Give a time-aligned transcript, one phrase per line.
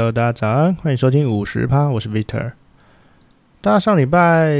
[0.00, 2.52] Hello，大家早安，欢迎收听五十趴，我是 Vitor。
[3.60, 4.50] 大家上礼拜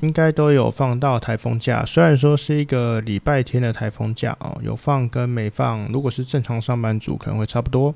[0.00, 7.94] 应该都有放到台风假，虽然说是一个礼拜天的台风假哦，有放跟没放，如果是正常上班族可能会差不多。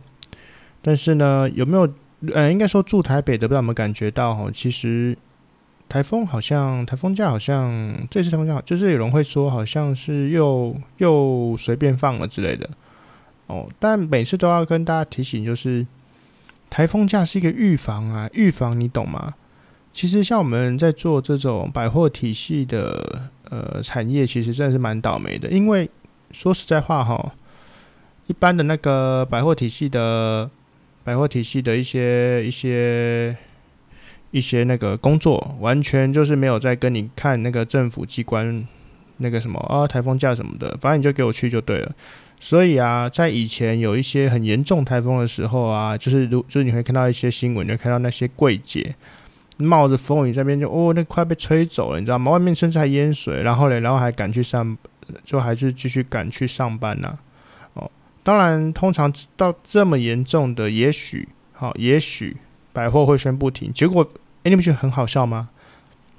[0.80, 1.92] 但是呢，有没有？
[2.32, 4.48] 呃，应该说住台北的，不知道有没有感觉到哦？
[4.54, 5.18] 其实
[5.88, 12.70] 台风好像台风假好像这次台风假，就是有人会说好像是又又随便放了之类的
[13.48, 13.68] 哦。
[13.80, 15.84] 但每次都要跟大家提醒，就是。
[16.72, 19.34] 台风假是一个预防啊，预防你懂吗？
[19.92, 25.50] 其实像我们在做这种百货体系的呃产业，其实真的是蛮倒霉的。
[25.50, 25.90] 因为
[26.30, 27.34] 说实在话哈，
[28.26, 30.50] 一般的那个百货体系的
[31.04, 33.36] 百货体系的一些一些
[34.30, 38.66] 一些那个工作，完全就是没有在跟你看那个政府机关
[39.18, 41.94] 那个什么啊台风假什么的，反正你就给我去就对了。
[42.44, 48.92] 所以啊，在以前有一些很严重台风的时候啊，就是如就是你会看到一些新闻，就看到那些柜姐
[49.58, 52.32] 冒着风雨在那边就哦，那快被吹走了，你知道吗？
[52.32, 54.76] 外面甚至还淹水，然后嘞，然后还赶去上，
[55.24, 57.18] 就还是继续赶去上班呐、啊。
[57.74, 57.90] 哦，
[58.24, 62.36] 当然，通常到这么严重的，也许好、也许
[62.72, 63.72] 百货会宣布停。
[63.72, 64.02] 结果，
[64.42, 65.48] 哎，你不觉得很好笑吗？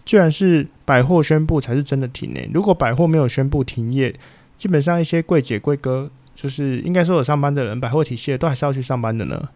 [0.05, 2.39] 居然是百货宣布才是真的停呢。
[2.53, 4.15] 如果百货没有宣布停业，
[4.63, 9.49] 基本上一些柜姐柜哥，就是应该说有上班的人，百货体系都还是要去上班的呢。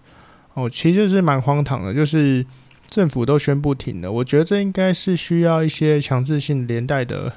[0.53, 2.45] 哦，其实是蛮荒唐的，就是
[2.89, 7.31] 政府都宣布停了，我觉得这应该是需要一些强制性连带的、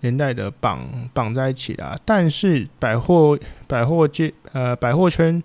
[0.00, 2.00] 连带的绑绑在一起啦。
[2.06, 5.42] 但是百货百货界呃百货圈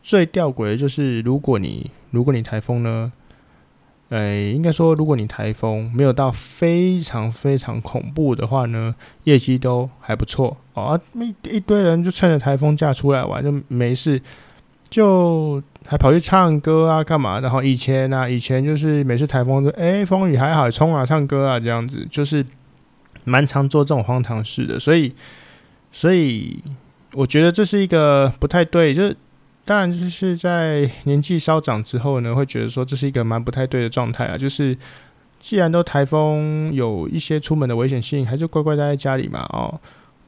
[0.00, 3.12] 最吊诡的就是，如果你如果你台风呢？
[4.08, 11.00] 呃，应该说，如果你台风没有到非常非常恐怖的话呢，业绩都还不错哦。
[11.14, 14.20] 一一堆人就趁着台风假出来玩，就没事，
[14.88, 17.40] 就还跑去唱歌啊，干嘛？
[17.40, 22.44] 然后以前啊，以前就是每次台风就哎，风雨还好，冲啊，唱歌啊，这样子，就是
[23.24, 24.78] 蛮常做这种荒唐事的。
[24.78, 25.14] 所以，
[25.92, 26.62] 所以
[27.14, 29.16] 我觉得这是一个不太对，就是。
[29.62, 34.36] 当然，就是在年纪稍长之后呢，会觉得说这是一个蛮不太对的状态啊。
[34.36, 34.76] 就是
[35.38, 39.46] 既然都台风有一些出门的危险性，还是乖乖待在家里嘛。
[39.50, 39.78] 哦，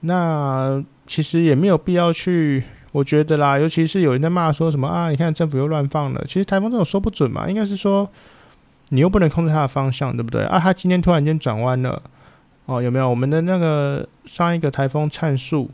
[0.02, 3.58] 那其实也没有必要去，我觉得啦。
[3.58, 6.22] 尤其是有人在骂说什么啊，你看政府又乱放了。
[6.26, 8.08] 其实台风这种说不准嘛，应该是说
[8.90, 10.44] 你又不能控制它的方向，对不对？
[10.44, 12.02] 啊，它今天突然间转弯了，
[12.66, 13.08] 哦，有没有？
[13.08, 15.70] 我们的那个上一个台风灿树。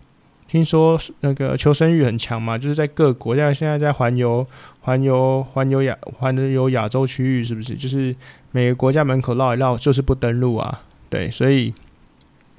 [0.46, 4.46] 听说那个求生欲很强嘛，就是在各国家现在在环游、
[4.80, 7.74] 环游、环游亚、环游亚洲区域，是不是？
[7.74, 8.16] 就是
[8.50, 10.80] 每个国家门口绕一绕，就是不登陆啊。
[11.10, 11.74] 对，所以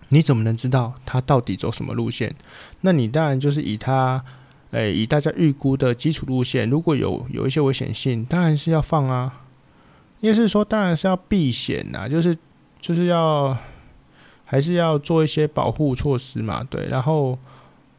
[0.09, 2.35] 你怎么能知道它到底走什么路线？
[2.81, 4.23] 那你当然就是以它，
[4.71, 9.41] 诶、以大家预估的基础路线，如果有有一些危险性，当然是要放啊。
[10.19, 12.37] 意思是说，当然是要避险啊，就是
[12.79, 13.57] 就是要
[14.45, 16.63] 还是要做一些保护措施嘛。
[16.69, 17.37] 对，然后。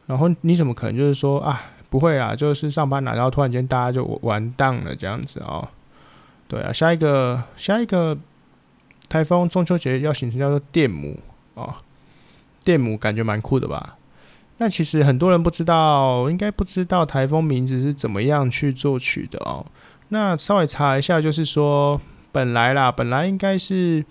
[0.07, 5.65] 然后你怎么可能就是说啊，不会啊，就是上班了，然后突然间大家就完蛋了这样子哦？
[6.49, 8.17] 对啊，下一个下一个
[9.07, 11.17] 台风中秋节要形成叫做电母
[11.53, 11.73] 哦，
[12.63, 13.97] 电母感觉蛮酷的吧？
[14.57, 19.65] 那其实很多人不知道，应该不知道台风名字是怎么样去作曲的哦。
[20.09, 21.99] 那稍微查一下，就是说
[22.31, 24.05] 本来啦，本来应该是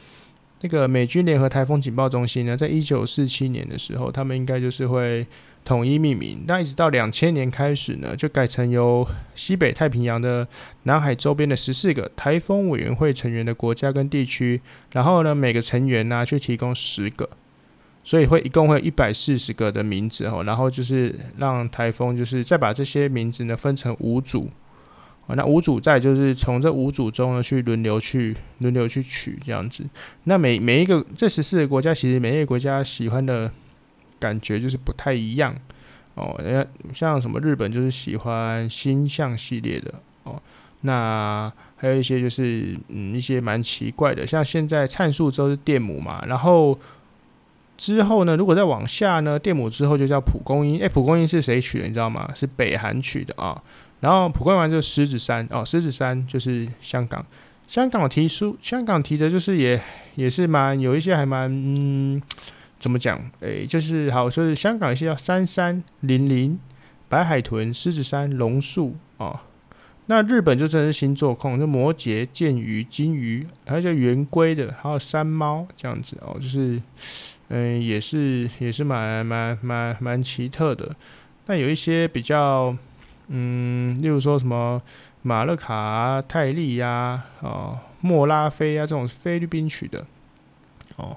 [0.63, 5.27] 那个美军联合台风警报中心呢，在一九四七年的时候，他们应该就是会。
[5.63, 10.49] 统一命名，那一直到两千年开始呢，就改成由西北太平洋的
[10.85, 14.63] 南海周边的十四个台风委员会成员的国家跟地区，
[14.93, 17.29] 然后呢，每个成员呢去提供十个，
[18.05, 24.51] 所以会一共会有一百四十个的名字哦，然后就是让台风就是再把这些名字呢分成五组，
[25.27, 29.85] 哦那五组再就是从这五组中呢去轮流去轮流去取这样子，
[30.25, 33.51] 那每每一个这十四个国家其实每一个国家喜欢的。
[34.21, 35.57] 感觉就是不太一样
[36.13, 39.95] 哦，人家像什么日本就是喜欢星象系列的
[40.25, 40.39] 哦，
[40.83, 46.79] 那还有一些就是嗯一些蛮奇怪的，像现在灿树州是电母嘛，然后
[47.81, 52.31] 之后呢，如果再往下呢，电母之后就叫蒲公英，诶，蒲公英是谁取的你知道吗？
[52.35, 53.57] 是北韩取的啊，
[54.01, 57.25] 然后蒲公英完就狮子山哦，狮子山就是香港，
[57.67, 59.81] 香港提出香港提的就是也
[60.17, 62.21] 也是蛮有一些还蛮嗯。
[62.79, 63.21] 怎么讲？
[63.41, 66.59] 诶、就是好，就是香港一些叫三山、林林、
[67.11, 69.39] 白海豚、狮子山、龙树哦。
[70.07, 76.39] 那日本就真的是星座控，就摩羯、剑鱼、金鱼，还有叫圆规的，还有山猫这样子哦。
[76.41, 76.81] 就是，
[77.51, 80.91] 嗯、也是也是蛮蛮蛮蛮奇特的。
[81.47, 82.75] 那有一些比较，
[83.29, 84.81] 嗯，例如说什么，
[85.23, 90.07] 马勒卡、啊、泰利呀、啊、哦莫拉菲啊这种菲律宾取的
[90.97, 91.17] 哦。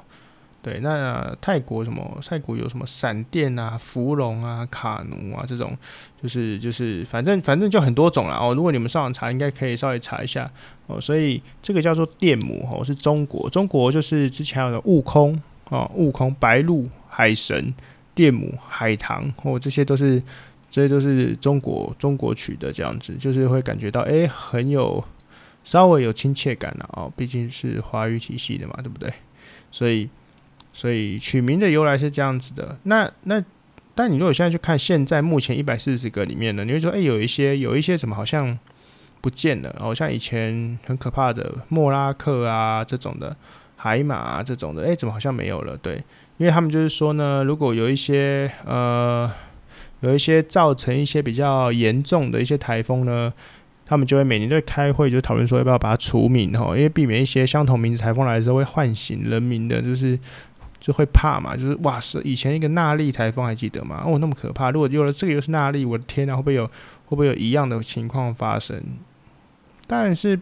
[0.62, 2.18] 对，那、泰国什么？
[2.26, 5.78] 泰国有什么闪电啊、芙蓉啊、卡奴啊这种，
[6.22, 8.54] 就是就是反正反正就很多种了哦。
[8.56, 10.50] 如果你们上网查，应该可以稍微查一下
[10.88, 11.02] 哦。
[11.02, 17.74] 所以这个叫做电母哦，是中国，中国就是之前有的悟空哦，悟空、白鹿、海神、
[18.14, 20.22] 电母、海棠哦，这些都是
[20.70, 25.04] 这些都是中国中国取的这样子，就是会感觉到哎很有
[25.64, 29.12] 稍微有亲切感了哦，毕竟是华语体系的嘛，对不对？
[29.72, 30.10] 所以。
[30.76, 32.76] 所以取名的由来是这样子的。
[32.82, 33.40] 那那，
[33.94, 38.58] 但你如果现在去看现在目前一百四十个里面呢，你会说，哎、有一些有一些什么好像
[39.22, 39.76] 不见了？
[39.80, 43.38] 哦，像以前很可怕的莫拉克啊这种的，
[43.84, 45.76] 海马啊这种的，哎、怎么好像没有了？
[45.76, 45.96] 对，
[46.38, 49.30] 因为他们就是说呢，如果有一些呃
[50.00, 53.34] 有一些造成一些比较严重的一些台风呢，
[53.86, 60.18] 他们就会每年都会开会，就讨论说要不要把它除名哈，因为避免一些相同名字台风来的时候会唤醒人民的，就是。
[60.84, 64.04] 就会怕嘛，就是哇塞，以前一个纳莉台风还记得吗？
[64.06, 64.70] 哦，那么可怕！
[64.70, 66.72] 如果有了这个又是纳莉，我的天呐，会不会有会
[67.12, 68.84] 不会有一样的情况发生？
[69.88, 70.38] 但是，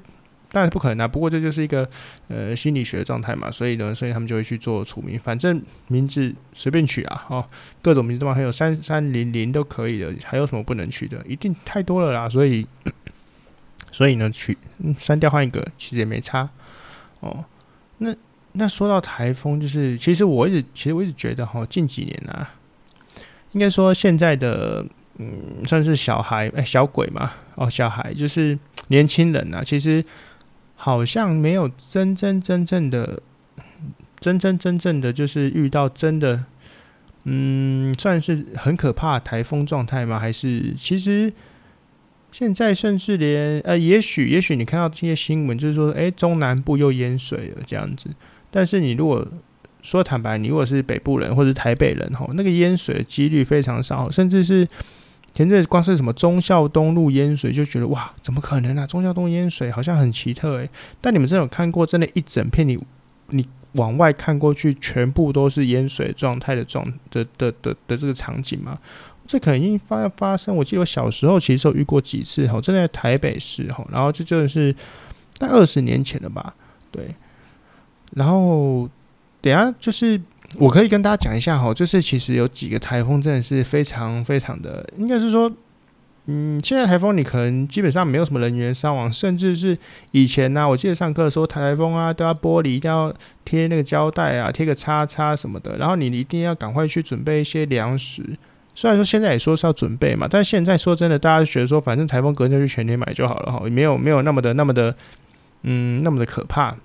[0.51, 1.07] 当然不可能啊。
[1.07, 1.87] 不过这就是一个
[2.27, 7.45] 呃心理学状态嘛，所以呢，所以他们就会去做除名，反正名字随便取啊，哦，
[7.81, 11.23] 各种名字嘛，还有三三零零都可以的，还有什么不能取的？
[11.27, 12.67] 一定太多了啦，所以
[13.91, 14.57] 所以呢，取
[14.97, 16.49] 删掉换一个，其实也没差
[17.21, 17.45] 哦。
[17.97, 18.15] 那。
[18.53, 22.53] 那说到台风，就是其实我一直其实我一直觉得哈，近几年啊，
[23.53, 24.85] 应该说现在的
[25.19, 28.59] 嗯，算是小孩哎、小鬼嘛，哦，小孩就是
[28.89, 30.03] 年轻人啊，其实
[30.83, 33.21] 好像没有真真正正的，
[34.19, 36.45] 真真正正的，就是遇到真的，
[37.25, 40.17] 嗯，算是很可怕台风状态吗？
[40.17, 41.31] 还是其实
[42.31, 48.09] 现在甚至连呃，也许也许你看到这些新闻，就是说，哎、中南部又淹水了这样子。
[48.49, 49.23] 但是你如果
[49.83, 54.67] 说坦白，你如果是北部人或者是台北人吼，那个淹水的几率非常少，甚至是
[55.33, 58.85] 前阵光是什么忠孝东路淹水，就觉得哇，怎么可能啊？
[58.85, 60.69] 忠孝东淹水好像很奇特诶。
[60.99, 62.77] 但你们真的有看过真的，一整片你
[63.29, 68.77] 你往外看过去，全部都是淹水状态的状的的的的，这个场景吗？
[69.25, 70.55] 这可能已经发发生。
[70.55, 74.73] 我记得我小时候其实有遇过几次吼，真的在台北市吼，然后这就是
[75.37, 76.53] 大概二十年前了吧，
[76.91, 77.15] 对。
[78.13, 78.89] 然后，
[79.39, 80.21] 等下就是
[80.57, 85.51] 我可以跟大家讲一下哈，就是其实有几个台风真的是非常非常的，应该是说，
[86.25, 89.77] 嗯，现在台风你可能基本上没有什么人员伤亡，甚至是
[90.11, 93.13] 以前呢、我记得上课的时候，台风啊都要玻璃一定要
[93.45, 98.23] 贴那个胶带啊，贴个叉叉什么的，然后你一定要赶快去准备一些粮食。
[98.73, 104.95] 虽然说现在也说是要准备嘛，但现在说真的，大家觉得说，反正台风隔天就全天买就好了哈，没有没有那么的那么的，
[105.63, 106.75] 嗯，那么的可怕。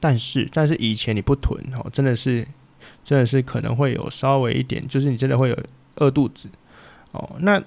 [0.00, 2.46] 但是，但是以前你不囤哦，真的是，
[3.04, 5.58] 真的是可能会有稍微一点，就是你真的会有
[5.96, 6.48] 饿肚子
[7.12, 7.36] 哦。
[7.40, 7.62] 那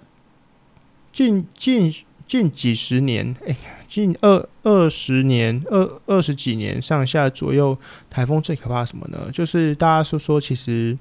[1.12, 1.94] 近近
[2.28, 3.56] 近几十年，哎，
[3.88, 7.78] 近二二十年、二二十几年上下左右，
[8.10, 9.30] 台风最可怕什么呢？
[9.32, 10.98] 就是大家说说，其实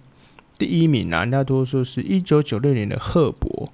[0.58, 3.72] 第一名啊，大多数是一九九六年的赫伯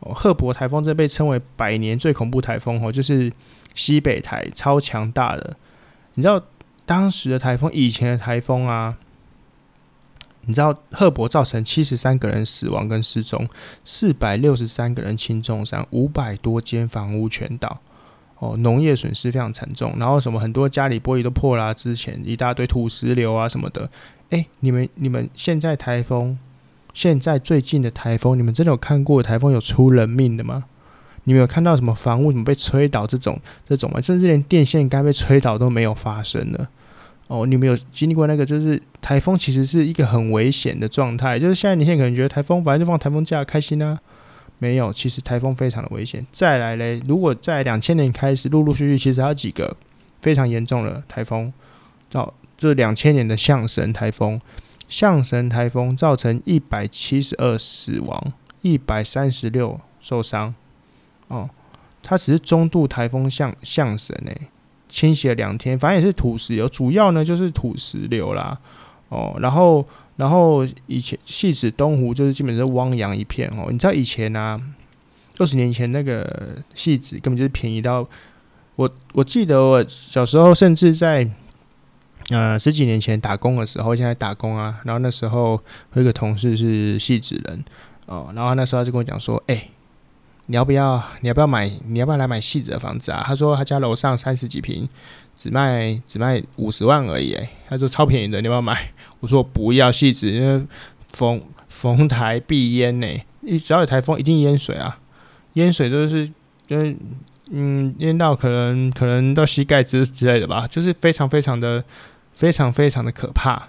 [0.00, 3.32] 哦，赫伯台风这被称为百年最恐怖台风哦，就是
[3.74, 5.56] 西北台超强大的，
[6.14, 6.42] 你知道。
[6.88, 8.96] 当时的台风，以前的台风啊，
[10.48, 13.46] 你知道，赫伯造成七十三个人死亡跟失踪，
[13.84, 17.80] 四百六十三个人轻重伤，五百多间房屋全倒，
[18.38, 23.90] 哦，农业损失非常惨重，然后什么很多家里玻璃都破啦、啊，之前一大堆土石流啊什么的，
[24.30, 26.38] 哎、你们你们现在台风，
[26.94, 30.64] 现在最近的台风，你们真的有看过台风有出人命的吗？
[31.24, 33.38] 你们有看到什么房屋怎么被吹倒这种
[33.68, 34.00] 这种吗？
[34.00, 36.68] 甚至连电线杆被吹倒都没有发生呢？
[37.28, 38.44] 哦，你们有经历过那个？
[38.44, 41.38] 就是台风其实是一个很危险的状态。
[41.38, 43.98] 就是现在你现在可能觉得台风反正就放台风假开心啊，
[44.58, 46.26] 没有，其实台风非常的危险。
[46.32, 49.76] 再来嘞，如果在两千年开始陆陆续续，其实还有几个
[50.22, 51.52] 非常严重的台风，
[52.10, 54.40] 到这两千年的象神台风，
[54.88, 58.32] 象神台风造成一百七十二死亡，
[58.62, 60.54] 一百三十六受伤。
[61.26, 61.50] 哦，
[62.02, 64.40] 它只是中度台风象象神诶、欸。
[64.88, 68.58] 清洗了两天，反正也是土石流，主要呢就是土石流啦。
[69.08, 73.68] 哦，然后然后以前戏子东湖就是基本是汪洋一片哦。
[73.70, 74.60] 你知道以前啊，
[75.38, 78.06] 二十年前那个戏子根本就是便宜到
[78.76, 81.26] 我我记得我小时候甚至在
[82.30, 85.58] 呃十几年前打工的时候，现在打工啊，然后那时候
[85.94, 87.64] 有一个同事是戏子人
[88.06, 89.68] 哦，然后那时候他就跟我讲说，哎、
[90.50, 91.02] 你要不要？
[91.20, 91.70] 你要不要买？
[91.86, 93.22] 你要不要来买汐止的房子啊？
[93.26, 94.88] 他说他家楼上三十几平，
[95.36, 97.34] 只卖只卖五十万而已。
[97.34, 98.90] 哎，他说超便宜的，你要不要买？
[99.20, 100.66] 我说我不要汐止，因为
[101.12, 103.06] 逢逢台必淹呢。
[103.42, 104.98] 一只要有台风，一定淹水啊！
[105.54, 106.28] 淹水都是
[106.66, 106.96] 就是
[107.50, 111.82] 嗯淹到可能可能到膝盖之之类的吧，就是非常非常的
[112.32, 113.68] 非常非常的可怕。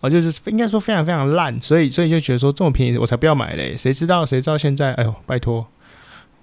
[0.00, 3.76] 哦，就是应该说非常非常烂，所以所以就觉得说这么便宜我才不要买嘞！
[3.76, 5.66] 谁知道谁知道现在，哎呦，拜托，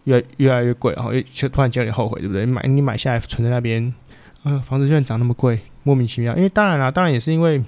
[0.07, 2.45] 越越来越贵，然后却突然间有点后悔，对不对？
[2.45, 3.93] 你买你买下来存在那边，
[4.43, 6.33] 呃，房子居然涨那么贵，莫名其妙。
[6.37, 7.61] 因为当然啦，当然也是因为，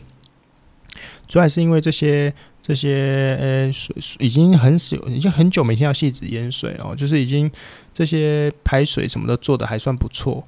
[1.28, 7.52] 主要是因为这些这些呃水水已经很久，已经很久没听到汐止淹水哦，就是已经
[7.94, 10.48] 这些排水什么的做的还算不错。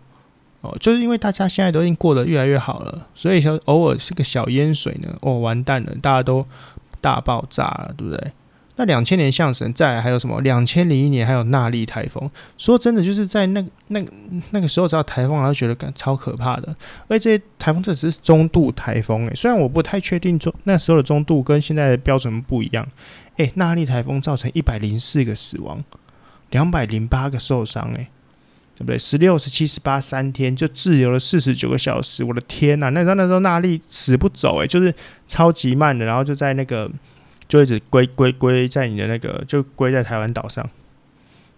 [0.61, 6.45] 哦，就是因为大家现在都已经过得越来越好了，所以说偶尔是个小淹水呢，哦，完蛋了，大家都
[7.01, 8.31] 大爆炸了，对不对？
[8.75, 10.39] 那两千年象神，再来还有什么？
[10.41, 12.29] 两千零一年还有纳莉台风。
[12.57, 14.03] 说真的，就是在那那
[14.51, 16.75] 那个时候，只要台风，然后觉得感超可怕的。
[17.07, 22.87] 而且这些台风这只是中度台风，诶，虽然我不太确定中那时候的中度跟现在的标准不一样。
[23.37, 25.83] 诶，纳莉台风造成一百零四个死亡，
[26.49, 28.07] 两百零八个受伤，诶。
[28.73, 28.97] 对不对？
[28.97, 32.23] 十六、十七、十八，三天就滞留了四十九个小时。
[32.23, 32.89] 我的天呐！
[32.89, 34.91] 那时候那时候纳莉死不走，诶，就是
[35.27, 36.89] 超级慢的，然后就在那个
[37.51, 40.65] 就一直归归归在你的那个就归在台湾岛上，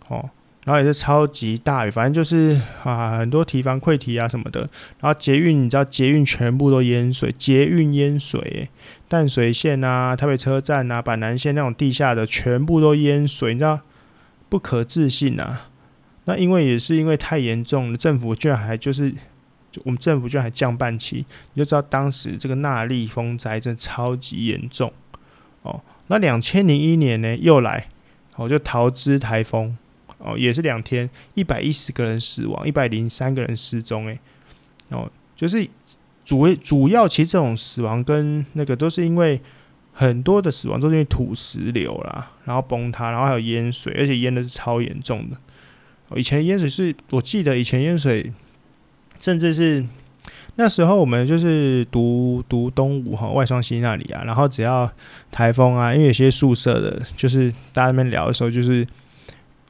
[0.08, 0.28] 哦，
[0.66, 4.62] 然后也是超级大雨，反正就是啊，很多堤防溃堤啊什么的。
[5.02, 8.70] 然后捷运，你知道捷运全部都淹水，捷运淹水，
[9.08, 13.82] 淡水线啊、台北车站啊、板南线那种地下的全部都淹水，你知道
[14.50, 15.68] 不可置信啊！
[16.26, 19.14] 那因为也是因为太严重了，政府居然还就是，
[19.84, 21.24] 我们政府居然还降半旗，
[21.54, 24.92] 你就知道当时这个纳莉风灾真的超级严重
[25.64, 25.82] 哦。
[26.08, 27.88] 那两千零一年呢又来，
[28.36, 29.76] 哦就桃枝台风
[30.20, 34.20] 哦也是两天，一百一十个人死亡，一百零三个人失踪诶。
[34.90, 35.68] 哦就是
[36.24, 39.42] 主主要其实这种死亡跟那个都是因为
[39.92, 45.38] 很多的死亡都是因为土石流啦，然后崩塌，然后还有淹水，而且淹的是超严重的。
[46.16, 48.32] 以前淹水是我记得以前淹水，
[49.20, 49.84] 甚至是
[50.56, 54.90] 那时候我们就是读读东吴哈外双溪那里啊，然后只要
[55.32, 58.86] 台风啊，因为有些宿舍的，就是大家那边聊的时候，就是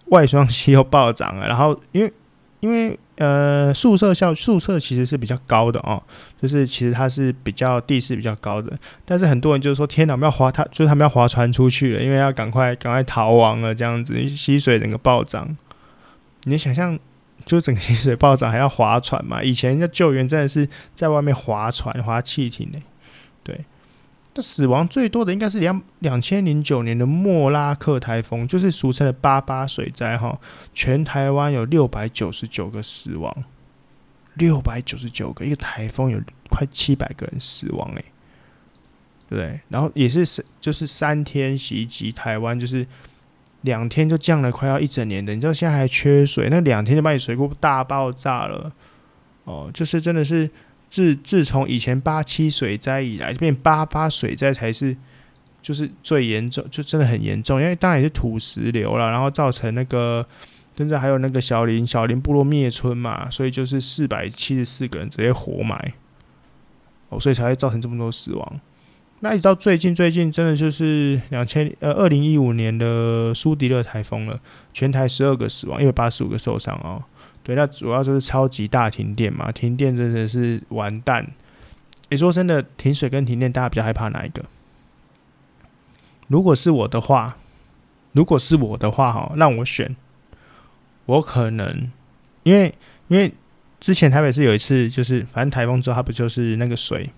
[0.08, 2.14] 外双溪又暴涨了，然后因为
[2.60, 6.02] 因为呃宿舍校宿舍其实是比较高的哦，
[6.42, 15.56] 就是其实它是比较地势比较高的，但是很多人就是说天哪，我们要划他，就是他们要划船出去了，因为要赶快赶快逃亡了这样子，溪水整个暴涨。
[16.44, 17.00] 你想象，
[17.46, 19.44] 就整个溪水暴涨还要划船嘛？
[19.44, 22.80] 以前要救援真的是在外面划船、划汽艇呢。
[23.44, 23.66] 对，
[24.34, 30.40] 那死亡最多的应该是两两千零九年的莫拉克台风，就是俗称的八八水灾哈。
[30.74, 33.44] 全台湾有六百九十九个死亡，
[34.36, 36.20] 六百九十九个，一个台风有
[36.50, 38.06] 快七百个人死亡诶，
[39.30, 39.60] 对不对？
[39.68, 40.26] 然后也是
[40.62, 42.88] 就是三天袭击台湾，就是。
[43.64, 48.72] 两天就降了快要一整年的，你知道现在还缺水，那两天就把你水库大爆炸了，
[49.46, 50.50] 哦，就是真的是
[50.90, 54.96] 自自从以前八七水灾以来，这边八八水灾才是
[55.62, 60.26] 就是最严重，就真的很严重，因为当然也是土石流了，然后造成那个
[60.78, 65.94] 甚至还有那个小林小林部落灭村嘛，所以就是四百七十四个人直接活埋，
[67.10, 68.60] 哦，所以才会造成这么多死亡。
[69.24, 74.38] 那一直到最近，最近真的就是两千呃二零一五年的苏迪勒台风了，
[74.74, 77.02] 全台十二个死亡，一百八十五个受伤哦。
[77.42, 81.26] 对，那主要就是超级大停电嘛，停电真的是完蛋。
[82.10, 84.44] 你说真的，停水跟停电，大家比较害怕哪一个？
[86.28, 87.38] 如果是我的话，
[88.12, 89.96] 如果是我的话哈，让我选，
[91.06, 91.90] 我可能
[92.44, 92.76] 因为
[93.08, 93.34] 因为
[93.80, 97.10] 之前台北市有一次，就是反正台风之后，它不就是那个水。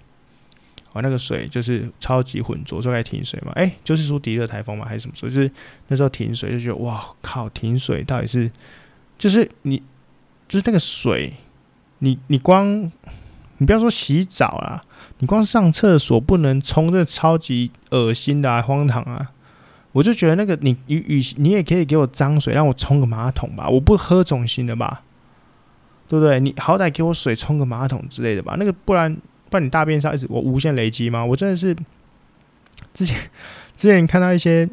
[0.95, 3.51] 哦，那个水就是超级浑浊，就该停水嘛？
[3.55, 5.29] 哎、就是说迪勒台风嘛，还是什么时候？
[5.29, 5.51] 就是
[5.89, 8.49] 那时候停水，就觉得哇靠，停水到底是
[9.17, 9.83] 就是你
[10.47, 11.33] 就是那个水，
[11.99, 12.89] 你你光
[13.57, 14.81] 你不要说洗澡啦，
[15.19, 19.33] 你光上厕所不能冲，这超级恶心的啊，荒唐啊！
[19.91, 25.01] 我就觉得那个你与与你也可以给我脏水，让我冲个马桶吧，我不喝总行的吧？
[26.07, 26.39] 对不对？
[26.39, 29.17] 你好歹给我水冲个马桶之类的吧，那个不然。
[29.49, 31.23] 不然你大便上一直我无限累积吗？
[31.23, 31.75] 我真的是
[32.93, 33.17] 之前
[33.75, 34.67] 之前看到一些，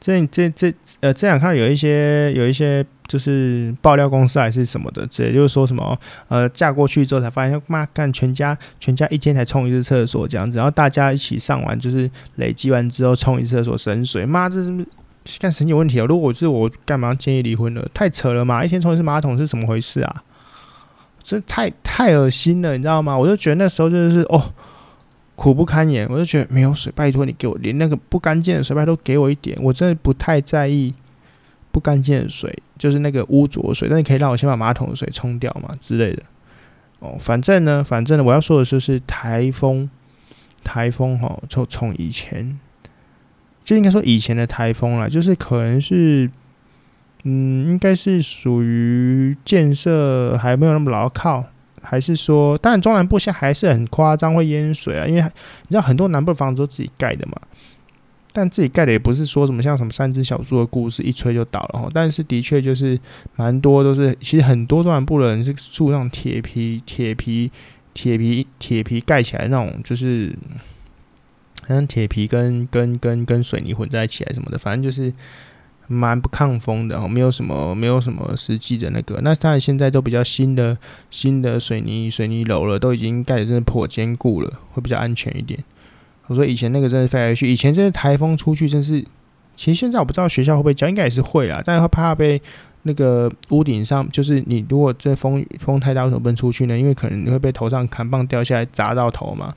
[0.00, 14.72] 这这这呃，这样看到有一些有一些就是爆料公司还是什么的，直接就是说什么呃，嫁过去之后才发现妈干全家全家一天才冲一次厕所这样子，然后大家一起上完就是累积完之后冲一次厕所省水，妈这是
[15.38, 16.06] 干神经有问题哦！
[16.06, 17.86] 如果是我，干嘛建议离婚了？
[17.92, 18.64] 太扯了嘛！
[18.64, 20.22] 一天冲一次马桶是怎么回事啊？
[21.22, 23.16] 这太太恶心了，你知道吗？
[23.16, 24.52] 我就觉得那时候就是哦，
[25.36, 26.06] 苦不堪言。
[26.10, 29.56] 我就觉得没有水，拜托你给我连那个不干净的水，拜托给我一点。
[29.62, 30.94] 我真的不太在意
[31.70, 33.88] 不干净的水，就是那个污浊水。
[33.88, 36.22] 但你可以让我先把马桶的水冲掉嘛之类的。
[37.00, 39.88] 哦，反正呢，反正呢，我要说的就是台风，
[40.62, 42.58] 台风哈、哦，从从以前。
[43.62, 46.28] 就应该说以前的台风啦，就是可能是，
[47.24, 51.44] 嗯，应该是属于建设还没有那么牢靠，
[51.82, 57.34] 还是说，当然中南部现在还是很夸张会淹水啊，因为你知道很多南部的房子都自己盖的嘛，
[58.32, 62.98] 但自己盖的也不是说什么像什么三只小猪的故事一吹就倒了哈，但是的确就是
[63.36, 67.50] 蛮多都是，其实很多中南部的人是住那种铁皮、铁皮、
[67.92, 70.34] 铁皮、铁皮盖起来那种，就是。
[71.68, 75.12] 像铁皮跟跟跟跟水泥混在一起来什么的，反正就是
[75.92, 79.20] 蛮不抗风的哦，没有什么没有什么实际的那个。
[79.22, 80.78] 那当然现在都比较新的
[81.10, 85.58] 新的水泥水泥楼了，都已经盖的真的颇坚固了，会比较安全一点。
[86.28, 89.04] 我说以前那个真的飞来去，以前真的台风出去真是，
[89.56, 92.40] 其实现在我不知道学校会不会教，应该也是会啦，但是会怕被
[92.84, 96.78] 那个屋顶上，就是你如果这风风太大，为什么不能出去呢？
[96.78, 99.54] 因为可能你会被头上扛棒掉下来砸到头嘛。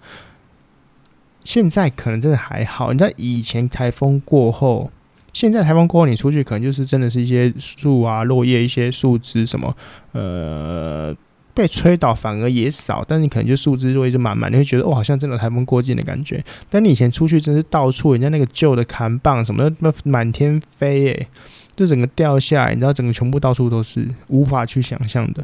[1.44, 4.90] 现在可能真的还好，你知道以前台风过后，
[5.34, 9.76] 现在台风过后你出去可能就是真的是一些树啊、落叶、一些树枝什么，
[10.14, 11.14] 呃，
[11.54, 16.44] 被吹倒反而也少，但你可能就树枝落叶就满满，你会觉得哦，好像真的台风过境的感觉。
[16.70, 21.28] 但你以前出去真是到处，人家那个旧的扛棒什么，那满天飞，诶，
[21.76, 25.44] 就整个掉下来，你知道整个全部到处都是，无法去想象的。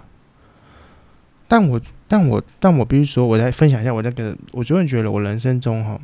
[1.47, 5.99] 但我但我但我必须说，我再分享一下我那个，我真的觉得我人生中哈，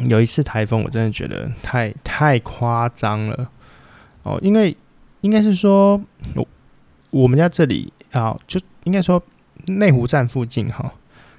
[0.00, 3.50] 有一次台风，我真的觉得太太夸张了
[4.22, 4.76] 哦，因为
[5.22, 6.00] 应该是说，
[6.34, 6.46] 我
[7.10, 9.22] 我们家这里啊，就应该说
[9.66, 10.92] 内湖站附近哈，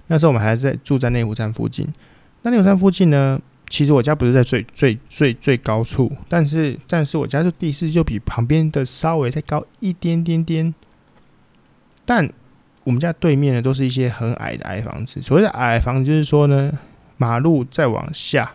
[0.08, 1.88] 那时候我们还在住在内湖站附近。
[2.42, 10.74] 那内湖站附近呢，其实我家不是在最最最最高处，但是但是我家的地势就比旁边的稍微再高一点点点，
[12.06, 12.30] 但。
[12.84, 15.22] 我们家对面呢，都是一些很矮的矮房子。
[15.22, 16.72] 所谓的矮房子，就是说呢，
[17.18, 18.52] 马路再往下，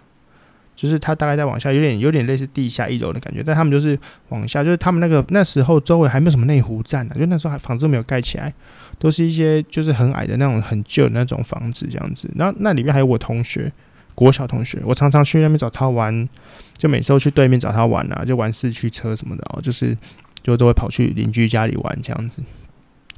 [0.75, 3.43] 就是它大概再往下，有点有点类似地下一楼的感觉。
[3.45, 3.99] 但他们就是
[4.31, 8.53] 往下，就是他们那个那时候周围还没有什么内湖站呢，就那时候还房子都没有盖起来，
[8.99, 12.31] 都是一些就是很矮的那种很旧的那种房子这样子。
[12.37, 13.71] 然后那里面还有我同学，
[14.15, 16.29] 国小同学，我常常去那边找他玩，
[16.77, 19.97] 就每次都去对面找他玩啊，就玩四驱车什么的哦，就是
[20.43, 22.43] 就都会跑去邻居家里玩这样子。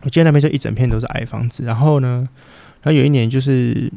[0.02, 2.28] 我记得那边就一整片都是矮房子，然后呢，
[2.82, 3.90] 然后有一年就是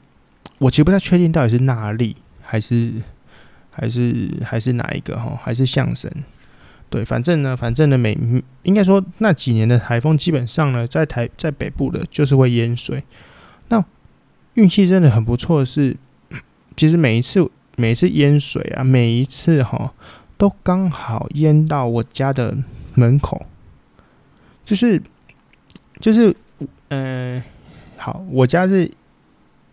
[0.59, 2.93] 我其实不太确定到底是纳莉还是
[3.69, 6.11] 还是还是哪一个哈，还是象神，
[6.89, 8.17] 对，反正呢，反正呢，每
[8.63, 13.03] 应该说那几年的台风基本上呢，在台在北部的就是会淹水。
[13.69, 13.83] 那
[14.55, 15.95] 运气真的很不错是，
[16.75, 19.93] 其实每一次每一次淹水啊，每一次哈
[20.37, 22.57] 都刚好淹到我家的
[22.95, 23.45] 门口，
[24.65, 25.01] 就是。
[25.99, 26.31] 就是，
[26.89, 27.41] 嗯、
[27.97, 28.91] 好，我家是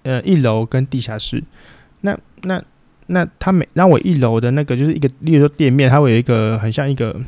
[0.04, 1.42] 呃一楼跟地下室，
[2.02, 2.62] 那那
[3.08, 7.20] 那他每那我一楼的那个就是一个，例如说店面，它会有一个很像一个，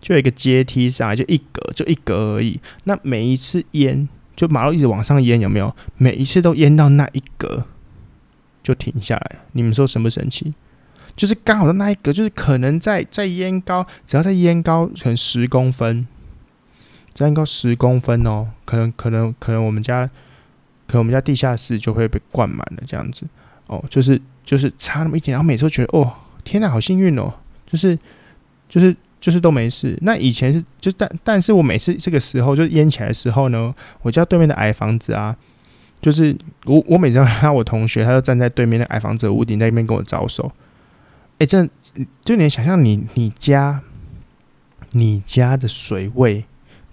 [0.00, 2.58] 就有一个阶梯上来，就一格就一格而已。
[2.84, 5.76] 那每一次淹，就马路一直往上淹，有没有？
[5.98, 7.66] 每一次都淹到那一格
[8.62, 10.52] 就停下来，你们说神不神奇？
[11.14, 16.06] 就是刚好的那一格，就是可能在在淹高，只要在淹高可能十公分。
[17.14, 20.08] 这样高十公分哦，可能可能可能我们家，
[20.92, 23.24] 可我们家地下室就会被灌满了这样子
[23.66, 26.12] 哦，就是就是差那么一点，然后每次都觉得哦，
[26.44, 27.32] 天哪，好幸运哦，
[27.66, 27.98] 就是
[28.68, 29.98] 就是就是都没事。
[30.02, 35.34] 那以前是就但但是我每次这个时候就淹起来的时候呢，我家对面的矮房子啊，
[36.00, 40.52] 就是我我每次看到我同学，他就站在对面的矮房子屋顶那边跟我招手，
[41.38, 41.66] 哎，这
[42.24, 43.80] 就你想象你你家
[44.90, 46.44] 你家的水位。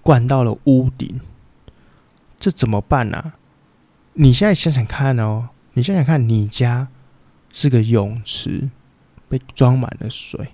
[0.02, 1.20] 灌到了屋顶，
[2.40, 3.34] 这怎么办呢、啊？
[4.22, 6.88] 你现在想想看哦，你想想看，你家
[7.50, 8.68] 是个泳池，
[9.30, 10.48] 被装满了水，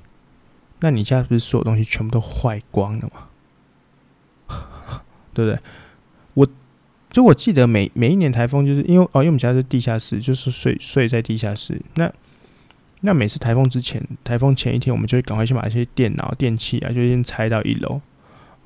[0.78, 3.26] 那你家不是所有东西全部都坏光了吗？
[5.34, 5.58] 对不对？
[6.34, 6.46] 我
[7.10, 11.82] 就我记得每每一年台风，就是因为哦，因为我们家是地下室，就是睡睡在地下室。
[11.96, 12.08] 那
[13.00, 18.00] 那每次台风之前，台风前一天，我们就会赶快去把一些电脑电器啊，就先拆到一楼。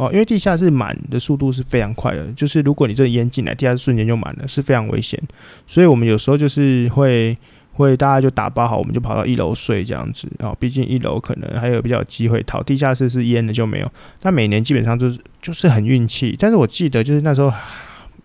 [0.01, 5.21] 哦，因为地下室满的速度是非常快的，就是如果你这淹进来，地下室瞬间就满了，是非常危险。
[5.67, 7.37] 所以我们有时候就是会
[7.75, 10.57] 会大家就打包好，我们就跑到一楼睡这样子啊。
[10.59, 13.93] 毕竟一楼可能还有比较机会逃，地下室是淹了就没有。
[14.19, 16.35] 但每年基本上就是就是很运气。
[16.39, 17.53] 但是我记得就是那时候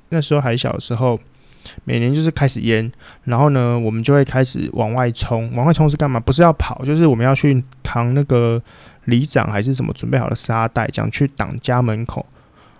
[0.08, 1.20] 那时候还小的时候，
[1.84, 2.90] 每年就是开始淹，
[3.26, 5.52] 然后呢，我们就会开始往外冲。
[5.56, 6.22] 往外冲是干嘛？
[6.22, 8.62] 不是要跑，就是我们要去扛那个
[9.06, 12.26] 里长还是什么准备好了沙袋，这样去挡家门口。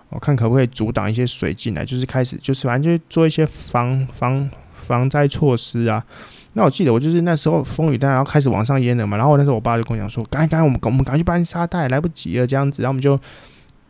[0.08, 4.48] 我看可不可以阻挡一些水进来，就是开始就是反正就是做一些防防
[4.80, 6.04] 防灾措施啊。
[6.52, 9.16] 那我记得我就是那时候风雨大，然后开始往上淹了嘛。
[9.16, 13.18] 然后那时候我爸就跟我讲说：“赶紧赶，我们我们赶快去搬沙袋，来不及了这样子。”然后我们就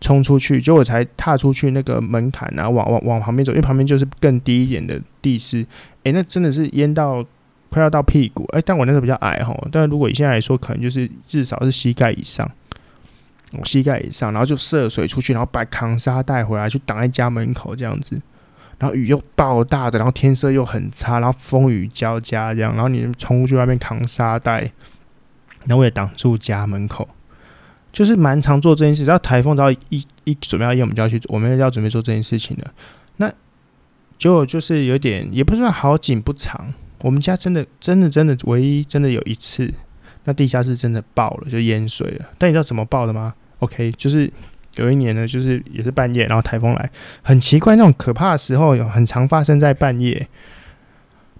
[0.00, 5.64] 冲出去，结果才踏出去那个门槛，然后往往往旁边走，因为旁边就是更低一点的地势。
[6.04, 7.24] 诶、那真的是淹到
[7.76, 8.44] 快要到屁股。
[8.52, 12.50] 诶、欸，但我那时候比较矮吼，但是如果以现在来说，可能就是至少是膝盖以上。
[13.52, 18.20] 我膝盖以上，然后就涉水出去，然后把扛沙带回来，去挡在家门口这样子。
[18.78, 24.60] 然后雨又爆大的，然后天色又很差，然后风雨交加这样，然后你冲出去外面扛沙带，
[25.66, 27.08] 然后为了挡住家门口，
[27.92, 29.04] 就是蛮常做这件事。
[29.04, 32.70] 只要台风只要一一准备要淹，我们就要去，我们要准备做这件事情了。
[33.18, 33.32] 那
[34.18, 36.74] 结果就是有点，也不算好景不长。
[37.00, 39.72] 我们家真的真的真的唯一真的有一次。
[40.28, 42.26] 那地下室真的爆了，就淹水了。
[42.36, 44.28] 但你知道怎么爆的吗？OK，就是
[44.74, 46.90] 有一年呢，就是也是半夜，然后台风来，
[47.22, 50.26] 很奇怪，那种可怕的时候有很常发生在半夜。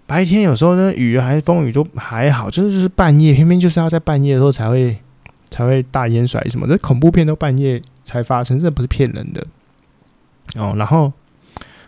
[0.07, 4.97] 白天有时候呢，雨还是风雨都还好，就是就是半夜，偏偏就是要在半夜的时候才会
[5.51, 6.65] 才会大淹水什么。
[6.69, 9.45] 这恐怖片都半夜才发生，这不是骗人的
[10.61, 10.77] 哦。
[10.79, 11.13] 然后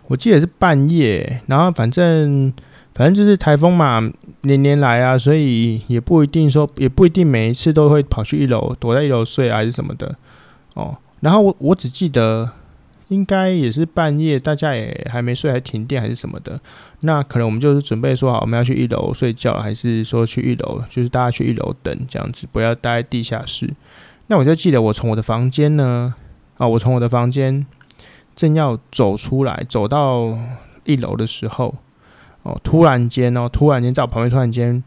[0.09, 2.52] 我记得是半夜，然后反正。
[2.94, 4.01] 反正就是台风嘛，
[4.40, 10.16] 年年来啊，所以也不一定说，也不一定每一次都会跑去一楼躲在一楼睡，还是什么的
[10.74, 10.96] 哦。
[11.20, 12.51] 然后我我只记得，
[13.07, 16.61] 应该也是半夜，大家也还没睡，还停电还是什么的。
[17.01, 23.72] 那可能我们就是准备说好，我们要去一楼睡觉，还是说去一楼，就是大家去一楼等这样子，不要待在地下室。
[24.27, 26.14] 那我就记得，我从我的房间呢，
[26.57, 27.64] 啊，我从我的房间
[28.35, 30.37] 正要走出来，走到
[30.83, 31.77] 一楼的时候。
[32.48, 34.82] 哦，突然间哦，突然间在我旁边，突然间，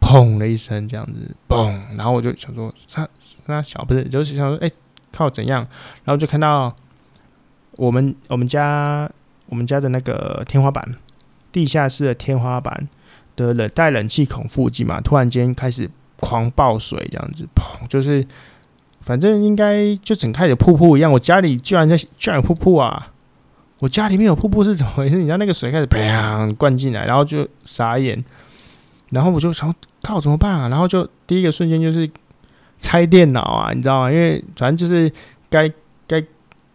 [0.00, 3.08] 砰的一声，这样子，砰，然后我就想说，他
[3.46, 4.72] 他小不是，就是想说，哎、欸，
[5.12, 5.66] 靠怎样？
[6.04, 6.74] 然后就看到
[7.72, 9.10] 我们我们家
[9.46, 10.94] 我们家的那个天花板，
[11.50, 12.88] 地下室的天花板
[13.34, 18.24] 的冷带冷气孔附近嘛，突然间开始狂爆水，这样子，砰，就是
[19.00, 21.10] 反正应该就整开的瀑布一样。
[21.10, 23.12] 我家里居然在居然有瀑布啊！
[23.78, 25.16] 我家里面有瀑布是怎么回事？
[25.16, 28.24] 你知道那个水开始砰灌进来，然后就傻眼，
[29.10, 30.68] 然后我就想靠怎么办啊？
[30.68, 32.10] 然后就第一个瞬间就是
[32.80, 34.10] 拆电脑啊，你知道吗？
[34.10, 35.12] 因为反正就是
[35.50, 35.70] 该
[36.06, 36.24] 该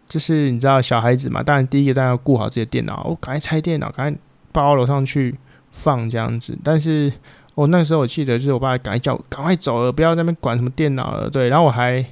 [0.08, 4.20] 就是你知道小孩子嘛，当然第一个当然要顾好自己的电脑，我赶快拆电脑，赶快
[4.52, 5.36] 抱楼上去
[5.72, 6.58] 放这样子。
[6.64, 7.12] 但是
[7.56, 11.30] 我那时候我记得就是我爸赶快叫赶快走了，不要在那边管什么电脑了。
[11.30, 12.06] 对，然后我还。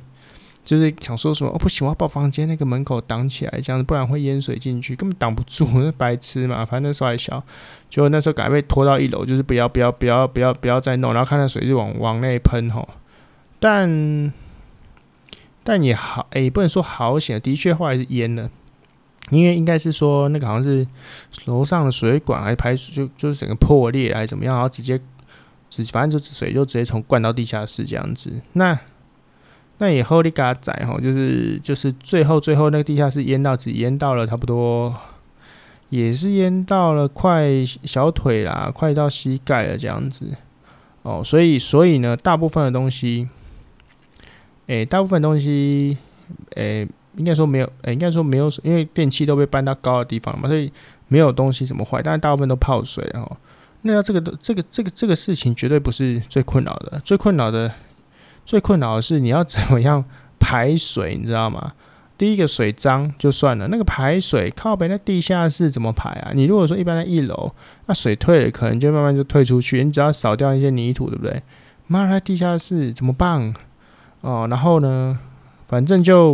[0.70, 6.64] 就是想说什么哦，不行，我要把房间那个门口挡起来，这样子不然会淹水进去，根本挡不住， 那白痴嘛。
[6.64, 7.44] 反正那时候还小，
[7.90, 12.88] 结果那时候赶快被拖到一楼，就是不要不要不要不要不要再弄，然后看到水就往往内喷吼。
[13.60, 14.32] 但
[15.64, 18.48] 但也好，诶、不能说好险，的确后来是淹了，
[19.32, 20.86] 因为应该是说那个好像是
[21.46, 25.02] 楼上的水管还是排水就就是整个破裂还是怎么样，然后直接
[25.72, 28.80] 直反正就水就直接从灌到地下室这样子，那。
[29.82, 34.94] 那以后你给他载吼，就是就是最后最后那个地下室淹到只淹到了差不多，
[35.90, 40.36] 也是淹到了快小腿啦，快到膝盖了这样子
[41.04, 41.22] 哦。
[41.24, 43.30] 所以所以呢，大部分的东西，
[44.68, 45.98] 诶、大部分东西，
[46.56, 50.70] 诶、应该说没有，诶、应该说没有，因为电器都被搬到高的地方嘛，所以
[51.08, 53.38] 没有东西怎么坏，但是大部分都泡水哦。
[53.84, 57.72] 那要这个这个这个这个事情绝对不是最困扰的，最困扰的。
[58.50, 60.04] 最困扰的是你要怎么样
[60.40, 61.72] 排水，你知道吗？
[62.18, 66.32] 第一个水脏就算了，那个排水靠北那地下室怎么排啊？
[66.34, 67.54] 你如果说一般在一楼，
[67.86, 71.44] 那水退了，可能就慢慢就退出去，你只要扫掉一些泥土，对不对？
[71.86, 73.54] 妈，那地下室怎么办？
[74.22, 75.20] 哦，然后呢，
[75.68, 76.34] 反正就，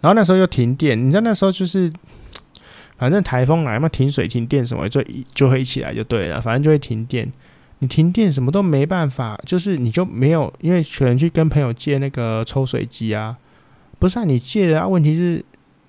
[0.00, 1.92] 然后那时候又停电，你知道那时候就是，
[2.96, 7.30] 反正台风来嘛，停水停电什么就就会一起来就对了，反正就会停电。
[7.82, 13.36] 你停电什么都没办法，就是你就没有，因为可能去跟朋友借那个抽水机啊，
[13.98, 15.44] 不是啊，你借的啊，问题是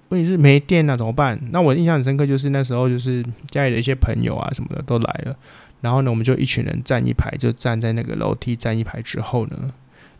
[0.10, 1.39] 问题是没电了，怎么办？
[1.51, 5.36] 那我印象很深刻，就是那时候就是家里的一些朋友啊什么的都来了，
[5.82, 9.71] 然后呢，我们就一群人站一排，就站在那个楼梯站一排之后呢，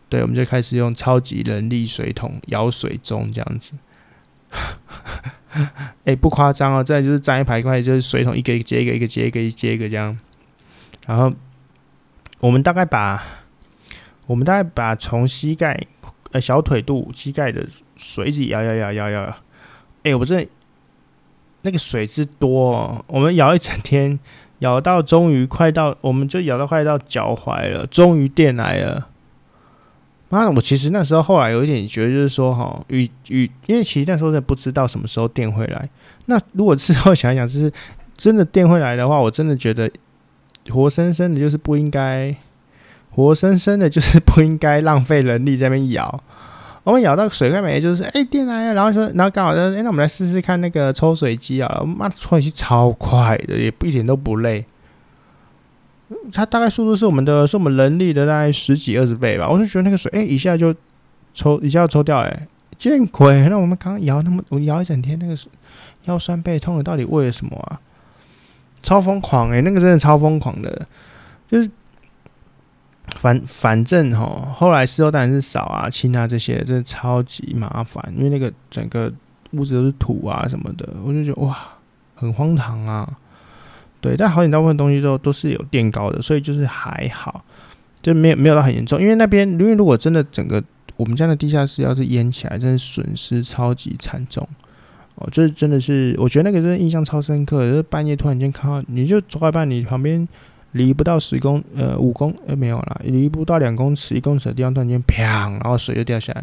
[0.08, 3.72] 对，我们就开始用超级人力水桶舀水钟这样子，
[6.04, 10.16] 哎、不夸张哦，再就是站一排，块就是水桶一个一个接一个，一个接一个，一接一个这样，
[11.08, 11.32] 然后。
[12.44, 13.24] 我们大概把
[14.26, 15.80] 我们大概把从膝盖
[16.32, 20.46] 呃小腿肚膝盖的水一直摇摇摇摇摇，哎、欸，我这
[21.62, 24.20] 那个水之多、哦，我们摇一整天，
[24.58, 29.08] 摇到终于快到，我们就摇到快到脚踝了，终于电来了。
[30.28, 35.88] 妈的，我其实那时候后来有一点觉得，就是说哈，与与，因为其实那时候在不知道什么时候电会来。
[36.26, 37.72] 那如果之后想想，就是
[38.18, 39.90] 真的电会来的话，我真的觉得。
[40.70, 42.34] 活生生的，就是不应该；
[43.10, 46.22] 活生生的，就是不应该浪费人力在那边摇。
[46.84, 51.82] 我们摇到水快没，就是哎、电来了，然后说，然后刚好说，哎、那我们来试试看那个抽水机啊！
[51.84, 54.64] 妈的，抽水机超快的，也不一点都不累。
[56.30, 59.48] 它大概速度是我们的，是我们人力的大概十几二十倍吧。
[59.48, 60.74] 我就觉得那个水，哎、一下就
[61.32, 62.46] 抽，一下就抽掉、欸，哎，
[62.78, 63.48] 见鬼！
[63.48, 65.34] 那我们刚摇那么，我摇一整天，那个
[66.04, 67.80] 腰酸背痛的，到底为了什么啊？
[68.84, 70.86] 超疯狂诶、那个真的超疯狂的，
[71.50, 71.68] 就是
[73.16, 79.10] 反反正齁，后来事后当然是扫啊、清啊这些，真的超级麻烦，因为那个整个
[79.52, 81.58] 屋子都是土啊什么的，我就觉得哇，
[82.14, 83.10] 很荒唐啊。
[84.02, 87.42] 对，但好点大部分东西都都是有垫高的，所以就是还好，
[88.02, 89.00] 就没有没有到很严重。
[89.00, 90.62] 因为那边，因为如果真的整个
[90.96, 94.46] 我们家的地下室要是淹起来，真的损失超级惨重。
[95.16, 97.60] 哦，这真的是，我觉得那个真的印象超深刻。
[97.68, 100.26] 就是半夜突然间看到，你就走一半，你旁边
[100.72, 106.40] 离不到十公，呃，五公，呃，没有啦，离不到两公尺、一公尺的地方，突然间砰，然后水就掉下来，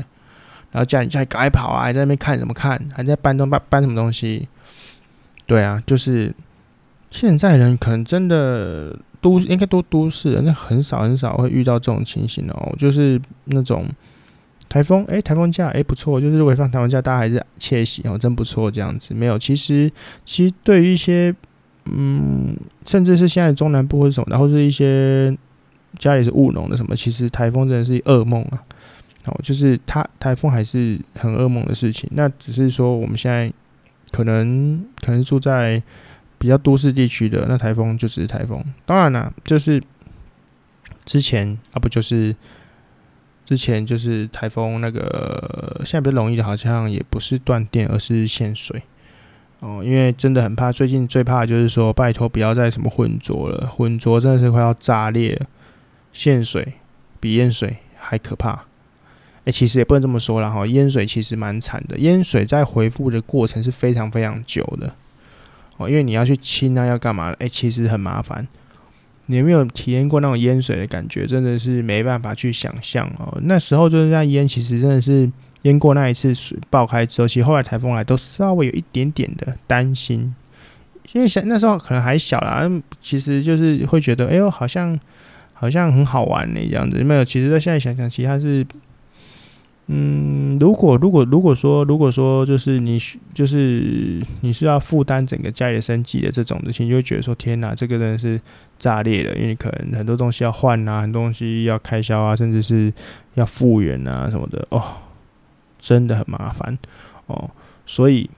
[0.71, 4.47] 然后叫你再赶快跑啊，还在那边看什么看，还在搬东搬搬什么东西。
[5.45, 6.33] 对啊，就是
[7.09, 13.85] 现在人可能真的都应该都都市人，那很少很少会遇到这种情形哦，就是那种。
[14.71, 19.37] 台风，哎、台风假，哎、不错，就是如果放台风假，大家还是窃喜哦，真不错，这样子没有。
[19.37, 19.91] 其实，
[20.23, 21.35] 其实对于一些，
[21.91, 22.55] 嗯，
[22.85, 25.37] 甚至是现在中南部或者什么，然后是一些
[25.99, 28.63] 家里是务农的什么，其实台风真的是噩梦啊。
[29.25, 32.09] 哦，就是它台风还是很噩梦的事情。
[32.13, 33.51] 那只是说我们现在
[34.09, 35.83] 可能可能住在
[36.37, 38.63] 比较都市地区的，那台风就只是台风。
[38.85, 39.83] 当然了，就是
[41.03, 42.33] 之前啊，不就是。
[43.51, 48.81] 之前就是台风那个，现在比较容易的，好像也不是断电，而是限水
[49.59, 49.81] 哦。
[49.83, 55.47] 因为真的很怕，最近最怕的就是说，拜托不要再什么浑浊了，浑浊真的是快要炸裂了。
[56.13, 56.75] 限水
[57.19, 58.63] 比淹水还可怕。
[59.43, 64.95] 哎、其实也不能这么说啦哈，淹水其实蛮惨的，淹水在回复的过程是非常非常久的
[65.75, 67.35] 哦，因为你要去清啊，要干嘛？
[67.39, 68.47] 哎、其实很麻烦。
[69.31, 71.25] 你有没有体验过那种淹水的感觉？
[71.25, 73.35] 真的是没办法去想象哦。
[73.43, 80.35] 那时候就是在淹，其实真的是淹过那一次水爆开之后，其实后来台风来都稍微有一点点的担心，
[81.13, 84.99] 因为想那时候可能还小啦，其实就是会觉得，哎呦，好像
[85.53, 87.23] 好像很好玩呢，这样子没有。
[87.23, 88.65] 其实在现在想想，其实它是。
[89.87, 92.97] 嗯，如果如果如果说如果说就是你
[93.33, 98.39] 就是你是要负担整个家里的生计的这种的，你就会觉得说天哪，这个人是
[98.79, 102.93] 炸裂了，因为可能很多东西要换啊，很多东西要开销啊，甚至是
[103.33, 104.81] 要复原啊什么的哦，
[105.79, 106.77] 真的很麻烦
[107.27, 107.49] 哦，
[107.85, 108.29] 所以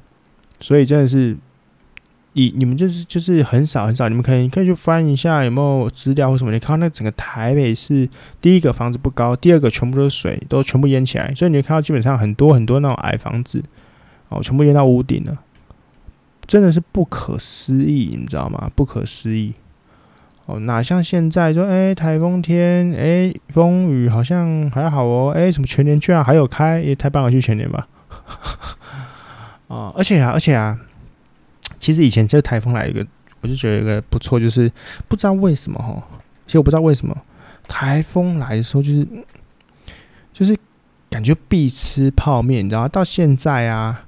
[0.60, 1.38] 所以真的是。
[2.33, 6.51] 你你们就是就是很少很少，你们可以可以去翻一下有没有资料或什么。
[6.51, 8.09] 你看到那整个台北市，
[8.41, 13.63] 第一个房子不高，第二个全部都是水，都全部淹起来，所以你会看到基本上很多很多那种矮房子，
[14.29, 15.37] 哦，全部淹到屋顶了，
[16.47, 18.69] 真的是不可思议，你知道吗？
[18.75, 19.53] 不可思议。
[20.47, 27.87] 哦，哪像现在说，哎，台风天，哎，风雨好像还好哦，哎，什么全年居然还有开，也太棒了，去全年吧。
[29.67, 30.79] 啊， 而且啊，而且啊。
[31.83, 33.05] 其实以前这个台风来一个，
[33.41, 34.71] 我就觉得一个不错，就是
[35.09, 36.01] 不知道为什么哈，
[36.45, 37.13] 其实我不知道为什么
[37.67, 39.05] 台风来的时候就是
[40.31, 40.57] 就是
[41.09, 42.87] 感觉必吃泡面，你知道？
[42.87, 44.05] 到现在啊，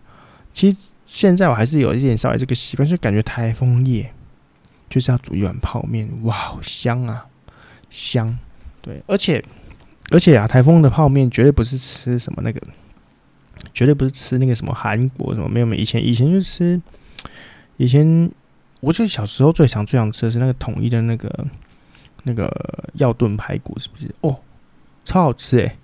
[0.54, 4.10] 其实现在我还是有一点稍微这个习惯，就感觉台风夜
[4.90, 7.26] 就是要煮一碗泡面，哇，好香啊，
[7.90, 8.40] 香！
[8.82, 9.44] 对，而且
[10.12, 12.62] 而且啊，台风的泡面绝对不是吃什么那个，
[13.74, 16.82] 绝对不是吃那个什么韩国什么没有没有，以前以前就吃。
[17.78, 18.32] 以前，
[18.80, 21.46] 我记得小时候最常最想吃的是那个统一的那个
[22.24, 22.50] 那个
[22.94, 24.14] 药炖排骨，是不是？
[24.22, 24.40] 哦，
[25.04, 25.78] 超好吃诶、欸！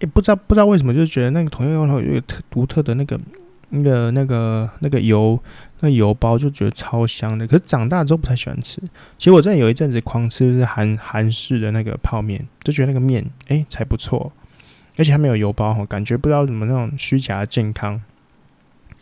[0.00, 3.20] 诶，不知道不知道为什么，就是觉得那个统一药有一个特独特的那个
[3.68, 5.38] 那个那个那个油
[5.80, 7.46] 那油包，就觉得超香的。
[7.46, 8.80] 可是长大之后不太喜欢吃。
[9.18, 14.32] 其实我真的有一阵子狂吃就是韩韩式的那个泡面，就觉得那个面诶、才不错，
[14.96, 18.00] 而且它没有油包哈，感觉不知道怎么那种虚假的健康。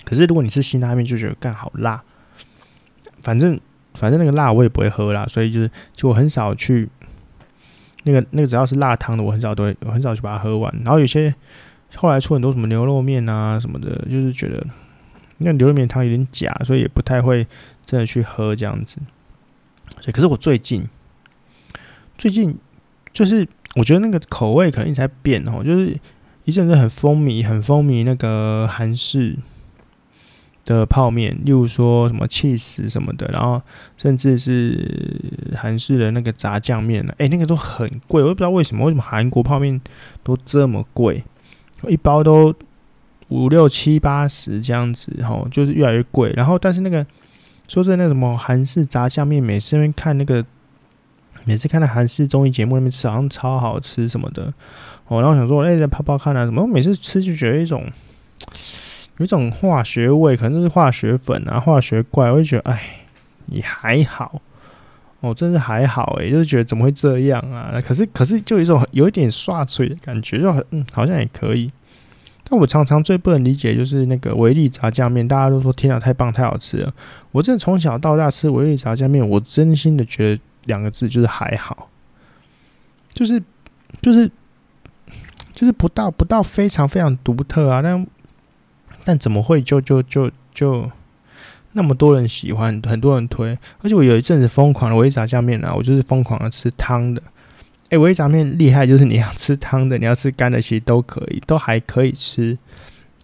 [0.04, 2.02] 可是如果你吃辛拉面，就觉得干好辣。
[3.22, 3.58] 反正
[3.94, 6.88] 反正那个辣我也不会喝啦，所以就是就我很少去
[8.04, 10.72] 那个那个只要是辣汤的，我很少都会，我很少去把它喝完。
[10.84, 11.34] 然后有些
[11.96, 14.64] 后来出很多什么牛肉面啊什么的，就是觉得
[15.38, 17.46] 那牛肉面汤有点假，所以也不太会
[17.86, 18.98] 真的去喝这样子。
[20.00, 20.86] 所以，可是我最近
[22.16, 22.56] 最近
[23.12, 25.98] 就是我觉得那个口味可能一直在变哦，就是
[26.44, 29.36] 一阵子很风靡，很风靡那个韩式
[30.76, 33.60] 的泡面，例如说什么起司什么的，然后
[33.96, 35.18] 甚至是
[35.56, 39.80] 韩式的那个炸酱面呢，诶，那个都很贵，我也不知道为什么，为什么韩国泡面
[40.22, 41.24] 都这么贵，
[41.88, 42.54] 一包都
[43.28, 46.30] 五六七八十这样子，吼，就是越来越贵。
[46.36, 47.04] 然后，但是那个
[47.66, 50.44] 说是那什么韩式炸酱面，每次那边看那个，
[51.44, 54.52] 每次看到韩式综艺节目那边吃，好像超好吃什么的，
[55.06, 57.82] 哦，然后想说，哎，再泡泡看啊什么，每次吃就觉得一种。
[59.18, 62.80] 有一种化学味，可能是化学粉啊，化学怪，我就觉得，哎，
[63.46, 64.40] 也还好，
[65.20, 67.72] 哦，真是还好诶、就是觉得怎么会这样啊？
[67.84, 71.70] 可是，可是就有一种有一点刷嘴的感觉，就很，嗯，好像也可以。
[72.48, 76.94] 但我常常最不能理解就是那个维力炸酱面，大家都说天啊，太棒，太好吃了。
[77.32, 81.90] 我真的从小到大吃维力炸酱面，我真心的觉得两个字就是还好，
[83.12, 83.42] 就是，
[84.00, 84.30] 就是，
[85.52, 88.06] 就是不到不到非常非常独特啊，但。
[89.08, 90.86] 但怎么会就就就就
[91.72, 97.22] 那么多人喜欢，很多人推，而且我有一阵子疯狂的我一炸酱面啊，我就是疯狂的吃汤的。
[97.84, 102.58] 哎、欸，维力炸面厉害，就是你要吃汤的，你要吃干的，其实都可以，都还可以吃。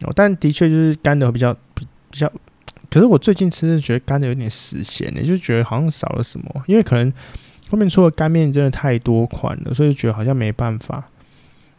[0.00, 2.32] 哦，但的确就是干的比较比比较，
[2.88, 7.12] 可是我最近吃是觉得干的有点死咸，也就觉得好像少了什么，因为可能
[7.68, 11.04] 后面出的干面真的太多款了，所以觉得好像没办法。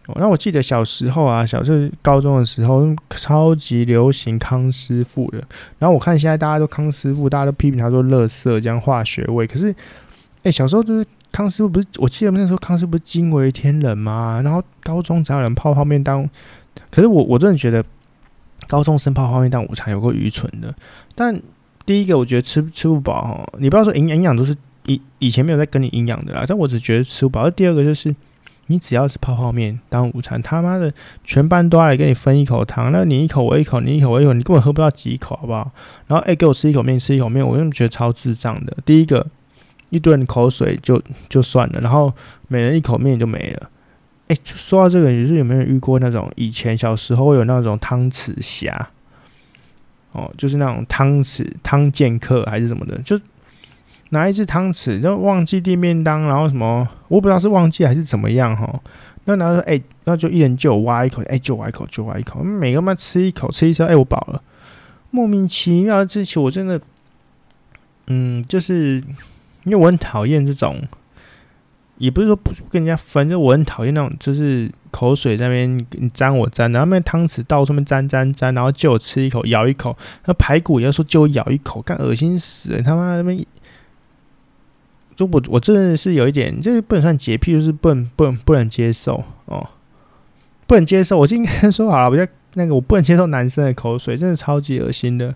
[0.08, 5.40] 哦那、我记得小时候啊，小时候高中的时候，超级流行康师傅的。
[5.80, 9.48] 然后我看现在大家都康师傅，大家都批评他说垃圾这样化学味。
[9.48, 9.74] 可是，
[10.44, 11.88] 诶、小时候就是康师傅不是？
[11.98, 14.42] 我记得那时候康师傅不是惊为天人吗？
[14.44, 16.30] 然后高中才有人泡泡面当，
[16.92, 17.84] 可是我我真的觉得
[18.68, 20.72] 高中生泡泡面当午餐有够愚蠢的。
[21.16, 21.42] 但
[21.84, 23.52] 第一个，我觉得吃吃不饱。
[23.58, 27.50] 你不要说营营养都是以以前没有在跟你营养的啦，但我只觉得吃不饱。
[27.50, 28.16] 第二个就是。
[28.68, 30.92] 你只要是泡泡面当午餐，他妈的
[31.24, 35.72] 全班都要来给你分一口汤，那你一口我一口，你一口我一口，你根本喝不到几口，好不好？
[36.08, 38.76] 然后哎、给我吃一口面，吃一口面，我真觉得超智障的。
[38.86, 39.26] 第一个，
[39.90, 42.12] 一顿口水就就算了，然后
[42.48, 43.70] 每人一口面就没了。
[44.28, 48.90] 哎、欸，说到这个，你是有没有遇过那种以前小时候有那种汤匙侠？
[50.12, 53.20] 哦，就是那种汤匙汤剑客还是什么的，就。
[54.16, 58.82] 拿一只汤匙，就忘记递便当，然后什么，我不知道是忘记还是怎么样哈。
[59.26, 64.42] 那然后说，哎、那就一人就挖一口，哎、欸，就挖一口，就挖一口，每个人吃一口，吃一吃，哎、我饱了。
[65.12, 66.80] 莫名其妙的事情，我真的，
[68.08, 69.04] 嗯，就是
[69.64, 70.82] 因为我很讨厌这种，
[71.98, 83.46] 也不是说不跟人家分，就我很讨厌那种，就是口水在那边你沾我沾，然后那汤匙到上面沾沾沾，然后就我吃一口，咬一口，那排骨也要说就我咬一口，干恶心死了，他妈那边。
[85.16, 89.66] 就我我真的是有一点，就是不能算洁癖，就是不能不能不能接受哦，
[90.68, 91.18] 不能接受。
[91.18, 95.34] 我就应该说好了，我觉得那个我不能接受男生的口水，真的超级恶心的。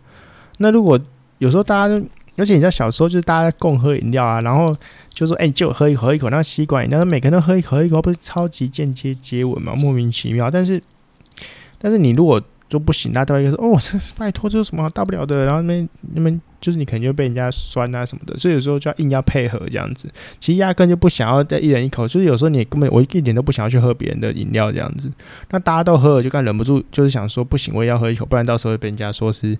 [0.57, 0.99] 那如果
[1.37, 4.75] 有时候大家就，而且你在小时候就是大家共喝饮料啊，然后
[5.09, 9.73] 就说哎、欸，就喝一口喝一口，那吸管饮料每个人都喝一口喝一口，不是超级间接接吻吗？
[9.75, 10.51] 莫名其妙。
[10.51, 10.81] 但是
[11.77, 15.45] 但是你如果就不行，大家都会说哦，这 拜托，这有什么大不了的？
[15.45, 16.41] 然后那边那边。
[16.61, 20.09] 就是你可能就被人家酸啊什么的，所以有时候就要硬要配合这样子。
[20.41, 25.09] 其实压根就不想要再一人一口，就是有时候你根本我一点都不想要去喝别人的饮料这样子。
[25.51, 29.57] 那大家都喝了，就干忍不住，就是想说不行，我也要喝一口，不然到时候会被人家说是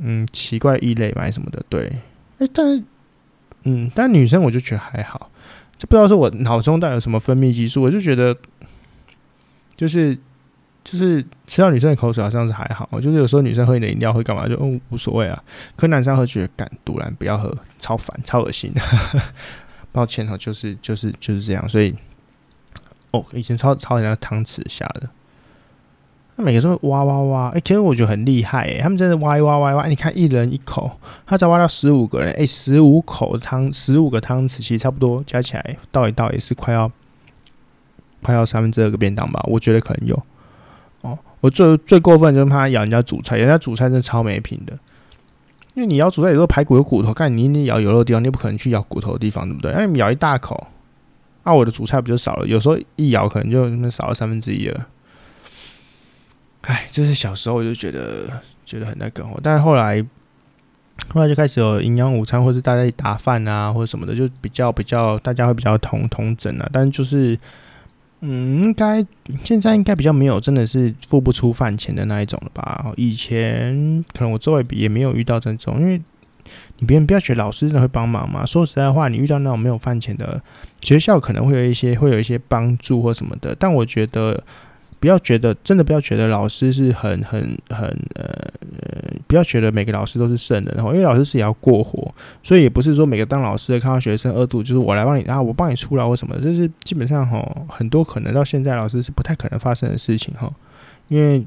[0.00, 1.62] 嗯奇怪异类嘛什么的。
[1.68, 1.92] 对，
[2.38, 2.82] 哎、但是
[3.64, 5.30] 嗯，但女生我就觉得还好，
[5.76, 8.34] 就不知道是我脑中带有什么分泌激素，我就觉得
[9.76, 10.16] 就是。
[10.84, 15.42] 就是吃到女生的口水好像是还好，就是有时候女生喝你的饮料会干嘛就嗯无所谓啊，
[15.76, 18.70] 可男生喝觉得干赌烂不要喝，超烦超恶心，
[19.92, 21.94] 抱歉哈，就是就是就是这样，所以
[23.12, 25.08] 哦以前超超人家汤匙下的，
[26.36, 36.92] 那每个都挖挖挖，哎、其实我觉得很厉害哎、他们真的挖一挖挖一挖，你看一人一口，他只挖到十五个人，哎、十五口汤十五个汤匙，其实差不多加起来倒一倒也是快要
[38.22, 40.22] 快要三分之二个便当吧，我觉得可能有。
[41.44, 44.72] 我最最过分就是怕他咬人家主菜，人家主菜真的超没品的。
[45.74, 49.70] 因为你咬主菜，有时候排骨有骨头，看你你咬有肉的地方，你不可能去咬骨头的地方，对不对？
[49.76, 50.68] 那你咬一大口，
[51.42, 52.46] 那、啊、我的主菜不就少了？
[52.46, 54.86] 有时候一咬可能就少了三分之一了。
[56.62, 60.02] 哎，这是小时候我就觉得觉得很那个，但后来
[61.12, 66.66] 后来就开始有营养午餐，或者大家一打饭啊，或者什么的，就比较比较大家会比较同同整啊。
[66.72, 67.38] 但就是，
[68.26, 69.04] 嗯，应该
[69.44, 72.92] 现在应该比较没有真的是付不出饭钱的那一种了吧？
[72.96, 76.00] 以前可能我周围也没有遇到这种，因为
[76.78, 78.46] 你别人不要学老师真的会帮忙嘛。
[78.46, 80.42] 说实在话，你遇到那种没有饭钱的
[80.80, 83.54] 学校，可能会有一些会有一些帮助或什么的。
[83.58, 84.42] 但我觉得。
[85.04, 92.10] 不要觉得，真的不要觉得老师是很很很呃呃，不要觉得每个老师都是圣人哦，因为老师是也要过活，
[92.42, 100.50] 所以也不是说每个当老师的看到学生饿肚就是我来帮你啊，我帮你出劳或什么，就是基本上哈，很多可能到现在老师是不太可能发生的事情哈，
[101.08, 101.44] 因为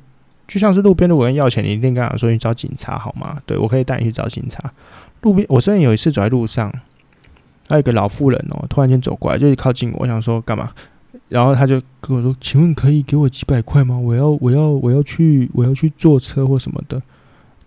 [0.47, 3.41] 就像是路边如果跟要钱，你一定跟他说你找警察好吗？
[3.47, 4.71] 对，我可以带你去找警察。
[5.21, 6.71] 路边我甚至有一次走在路上，
[7.67, 10.71] 还有一个老妇人哦，突然间走过来，就是靠近我，我想说干嘛？
[11.29, 13.97] 然后他就跟我说：“请问可以给我几百块吗？
[13.97, 17.01] 我要我要我要去我要去坐车或什么的。”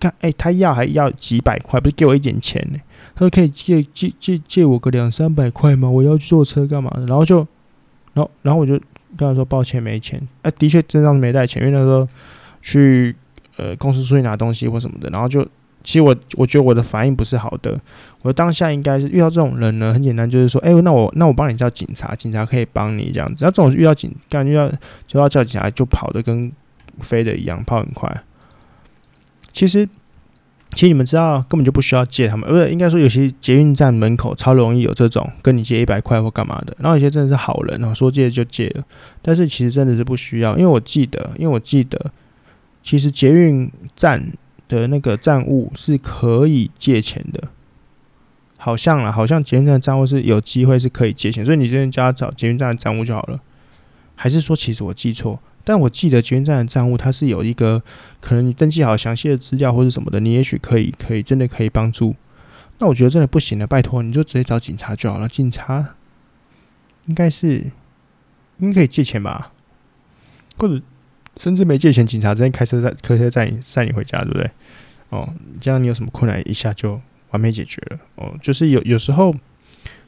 [0.01, 2.79] 看，哎，他要还要几百块，不是给我一点钱呢？
[3.15, 5.89] 他说：“可以借借借借我个两三百块吗？
[5.91, 7.47] 我要去坐车干嘛的？”然后就，
[8.15, 8.73] 然后然后我就
[9.17, 12.09] 跟他说：“抱歉，没钱。”哎，的确，真的是没带钱，因为那时候
[12.63, 13.15] 去
[13.57, 15.47] 呃公司出去拿东西或什么的，然后就。
[15.83, 17.81] 其实我我觉得我的反应不是好的，
[18.20, 23.45] 我当下应该是遇到这种人呢，很简单，就是说，哎、那我那我帮你叫警察，警察可以帮你这样子。
[23.45, 24.70] 那这种遇到警，感觉要
[25.07, 26.53] 就要叫警察，就跑得跟
[26.99, 28.22] 飞的一样，跑很快。
[29.55, 29.89] 其实，
[30.74, 38.85] 其实你们知道，根本就不需要借他们，不是应该说有些捷运站门口超容易有这种跟你借一百块或干嘛的，然后有些真的是好人哦，说借就借了，
[39.22, 42.12] 但是其实真的是不需要，因为我记得，因为我记得，
[42.83, 44.31] 其实捷运站。
[44.79, 47.49] 的那个账务是可以借钱的，
[48.57, 53.41] 好像啦，好像捷运站的站务是有机会是可以借钱，所以你这边叫他找捷运站的站务就好了。
[54.14, 55.41] 还是说其实我记错？
[55.64, 57.83] 但我记得捷运站的站务它是有一个
[58.21, 62.14] 可能你登记好详细的资料或者什么的，你也许可以可以真的可以帮助。
[62.79, 65.29] 那我觉得真的不行了，拜托你就直接找警察就好了。
[65.29, 65.97] 警察
[67.07, 67.71] 应该是
[68.59, 69.53] 应该可以借钱吧，
[70.57, 70.81] 或者。
[71.41, 74.51] 甚至没借钱，警察直接开车载开车载你载你回家，对不对？
[75.09, 75.26] 哦，
[75.59, 77.99] 这样你有什么困难，一下就完美解决了。
[78.16, 79.34] 哦，就是有有时候，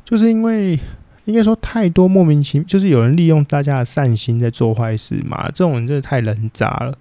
[0.04, 0.78] 就是因为
[1.24, 5.46] 应该说太多莫名其妙，就是有人利用大家的善心在做坏事嘛。
[5.46, 6.94] 这种人真的太人渣了，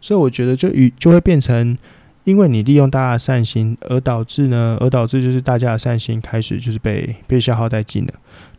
[0.00, 1.76] 所以我觉得就与就会变成，
[2.24, 8.12] 因为你利用大家的善心，而导致呢，而导致就是大家的善心开始就是被被消耗殆尽了。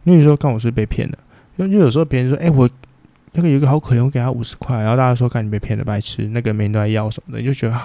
[0.03, 1.17] 那你说看我是被骗了，
[1.57, 2.67] 因为有时候别人说，哎、我。
[3.34, 7.82] 那个有一个好可怜，我给他五十块，然后大家说看你被骗了，白痴，那个每人都在要什么的，你就觉得，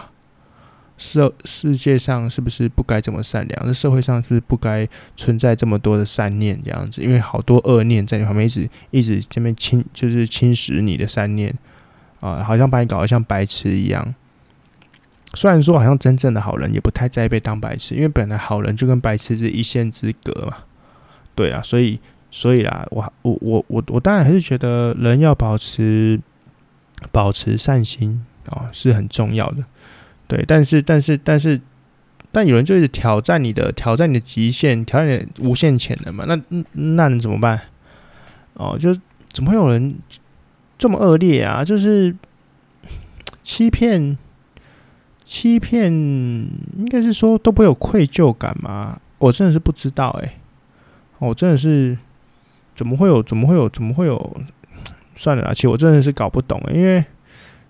[0.98, 3.64] 世世界上是不是不该这么善良？
[3.64, 7.00] 这社会上是不是不该存在这么多的善念这样子？
[7.00, 11.54] 因为好多恶念在你旁边一直一直这边侵，就是侵蚀你的善念
[12.18, 14.14] 啊，好像把你搞得像白痴一样。
[15.34, 20.56] 虽然说好像真正的好人也不太在意被当白痴，因为本来好人就跟白痴是一线之隔嘛。
[21.36, 22.00] 对啊，所以。
[22.30, 26.20] 所以啦，我我我我我当然还是觉得人要保持
[27.10, 29.64] 保持善心啊、哦，是很重要的。
[30.26, 31.58] 对，但是但是但是，
[32.30, 36.24] 但有人就是挑战你的挑战你的极限，挑战你的无限潜能嘛？
[36.26, 36.36] 那
[36.72, 37.58] 那能怎么办？
[38.54, 38.94] 哦，就
[39.32, 39.96] 怎么会有人
[40.76, 41.64] 这么恶劣啊？
[41.64, 42.14] 就是
[43.42, 44.18] 欺骗
[45.24, 49.00] 欺骗，应该是说都不会有愧疚感吗？
[49.18, 50.38] 我真的是不知道哎、欸，
[51.20, 51.96] 我真的是。
[52.76, 53.22] 怎么会有？
[53.22, 53.68] 怎么会有？
[53.68, 54.36] 怎么会有？
[55.16, 57.02] 算了啦，其实我真的是搞不懂，因为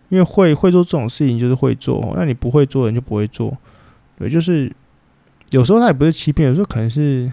[0.09, 3.57] 因为会会做这种事情就是会做，那你不会做人就不会做。
[4.18, 4.68] 对，就是
[5.50, 7.30] 有时候他也不是欺骗，有时候可能是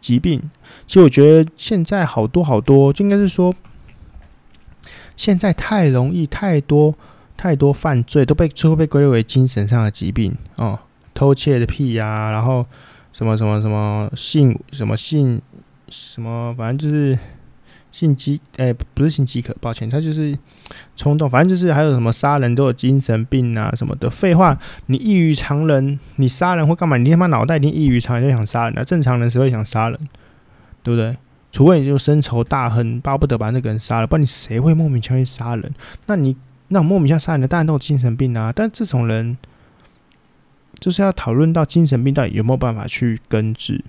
[0.00, 0.40] 疾病。
[0.86, 3.52] 其实我觉得现在好多好多，就应该是说
[5.16, 6.94] 现在太容易，太多
[7.36, 10.78] 太多犯罪都被最后被归类为精神上的疾病哦，
[11.14, 12.64] 偷窃的屁呀、然后
[13.12, 15.42] 什么什么什么性什么性。
[15.92, 16.54] 什么？
[16.56, 17.18] 反正就是
[17.90, 20.36] 性饥，哎、不是性饥渴，抱歉，他就是
[20.96, 21.28] 冲动。
[21.28, 24.08] 反正就是还有什么杀人都有精神病啊什么的。
[24.08, 26.96] 废话，你异于常人，你杀人会干嘛？
[26.96, 28.82] 你他妈脑袋一定异于常人，就想杀人啊！
[28.82, 30.08] 正常人谁会想杀人？
[30.82, 31.14] 对不对？
[31.52, 35.74] 除非你就深仇大恨，巴不得把那个人杀了，不然你谁会莫名其妙杀人？
[36.06, 36.34] 那你
[36.68, 38.50] 那莫名其妙杀人的，当然都有精神病啊。
[38.50, 39.36] 但这种人
[40.80, 43.84] 就是要讨论到精神病到底有没有办法去根治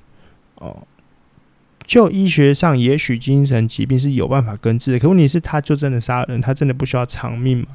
[0.55, 0.85] 哦。
[1.85, 7.67] 就医学上，也许精神疾病是有办法根治的，可问题是，他就真的杀人，他真的不需要偿命吗？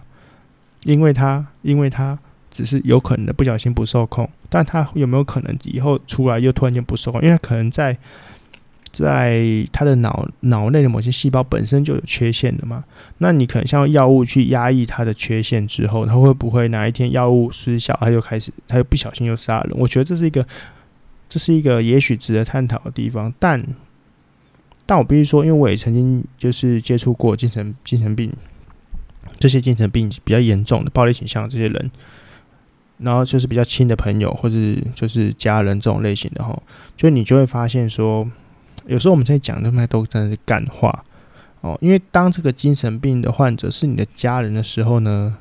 [0.84, 2.18] 因为他，因为他
[2.50, 7.20] 只是有可能的不小心不受控，但他有没有可能以后出来又突然间不受控？
[7.20, 7.96] 因为他可能在
[8.90, 12.82] 在他的脑脑内的某些细胞本身就有缺陷的嘛。
[13.18, 19.72] 那你可能像药物去压抑他的缺陷之后，他会不会哪一天药物失效，他就开始他又不小心又杀人？
[19.76, 20.46] 我觉得这是一个
[21.28, 23.32] 这是一个也许值得探讨的地方。
[23.38, 23.62] 但
[24.88, 28.32] 但我必须说，因为我也曾经就是接触过精神精神病
[29.38, 31.90] 这些精神病比较严重的暴力倾向这些人。
[33.00, 34.56] 然后就是比较亲的朋友，或者
[34.92, 36.60] 就是家人这种类型的哈，
[36.96, 38.28] 就你就会发现说，
[38.86, 41.04] 有时候我们在讲的那都真的是干话
[41.60, 41.78] 哦。
[41.80, 45.36] 因为当这个精神病的患者是你的家人的时候呢，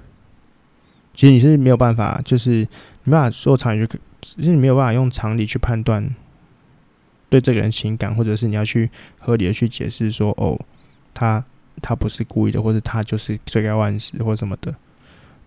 [1.16, 2.68] 其实你是没有办法，就是
[3.04, 6.08] 没办法说常理去，其实你没有办法用常理去判断
[7.30, 10.60] 对这个人情感，或者是你要去合理的去解释说，哦，
[11.14, 11.44] 他
[11.82, 14.74] 他不是故意的，或者他就是罪该万死，或者什么的。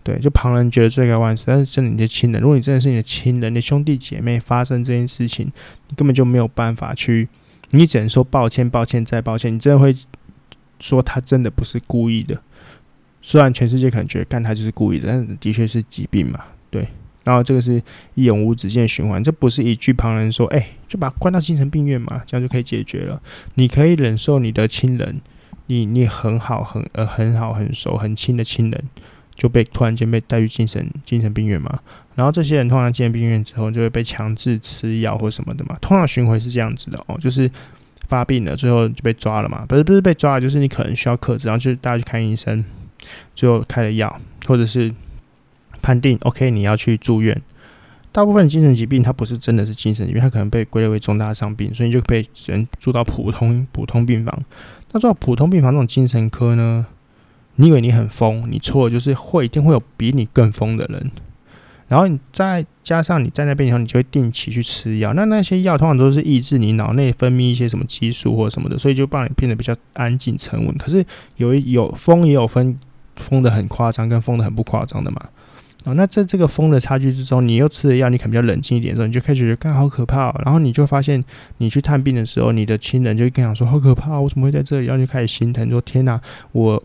[0.02, 5.52] 对，就旁人觉得罪该万死，但是真的你的亲人，如果你真的是你的亲人、你的兄弟姐妹发生这件事情，
[5.88, 7.28] 你根本就没有办法去，
[7.72, 9.54] 你只能说抱歉、抱歉再抱歉。
[9.54, 9.94] 你真的会
[10.78, 12.40] 说他真的不是故意的，
[13.20, 16.44] 虽然全世界可能觉得干他就是故意的，但的确是疾病嘛。
[16.70, 16.88] 对，
[17.24, 17.82] 然后这个是
[18.14, 23.20] 一永无止境的循环，这不是一句旁人说，哎、就把关到精神病院嘛，这样就可以解决了。
[23.54, 25.20] 你可以忍受你的亲人，
[25.66, 28.84] 你你很好、很呃很好、很熟、很亲的亲人。
[29.36, 31.80] 就被突然间被带去精神精神病院嘛，
[32.14, 37.50] 然后这些人通常进了病院之后就会被强制吃药或什么的嘛，通常巡回是这样子的哦，就是
[38.06, 42.62] 发病了，最后就被抓了嘛，不是不是被抓了，就是你可能需要克制，然后就大家去看医生，
[43.34, 44.14] 最后开了药，
[44.46, 44.94] 或者是
[45.82, 47.40] 判定 OK 你要去住院。
[48.12, 54.36] 大部分精神疾病它不是真的是精神疾病，它可能被归类为重大伤病，所以就被人住到普通普通病房。
[54.90, 56.86] 那住到普通病房这种精神科呢？
[57.56, 61.10] 你以为你很疯，你错，就是会一定会有比你更疯的人。
[61.88, 65.12] 然后你再加上你在那边以后，你就会定期去吃药。
[65.12, 70.76] 那那些药通常都是抑制你脑内分泌一些什么激素或什么的，所以就帮你变得比较安静沉稳。
[70.78, 71.04] 可是
[71.36, 72.78] 有有疯也有分
[73.16, 75.20] 疯的很夸张跟疯的很不夸张的嘛。
[75.84, 80.40] 哦，那在这个风的差距之中，你又吃了药，你可能比较冷静一点的时候，你就开始觉得，干好可怕哦。
[80.44, 81.24] 然后你就发现，
[81.58, 84.86] 你去探病的时候，你的亲人就会跟你讲说，好可怕，哦我怎么会在这里？
[84.86, 86.20] 然后就开始心疼，说天哪，
[86.52, 86.82] 我。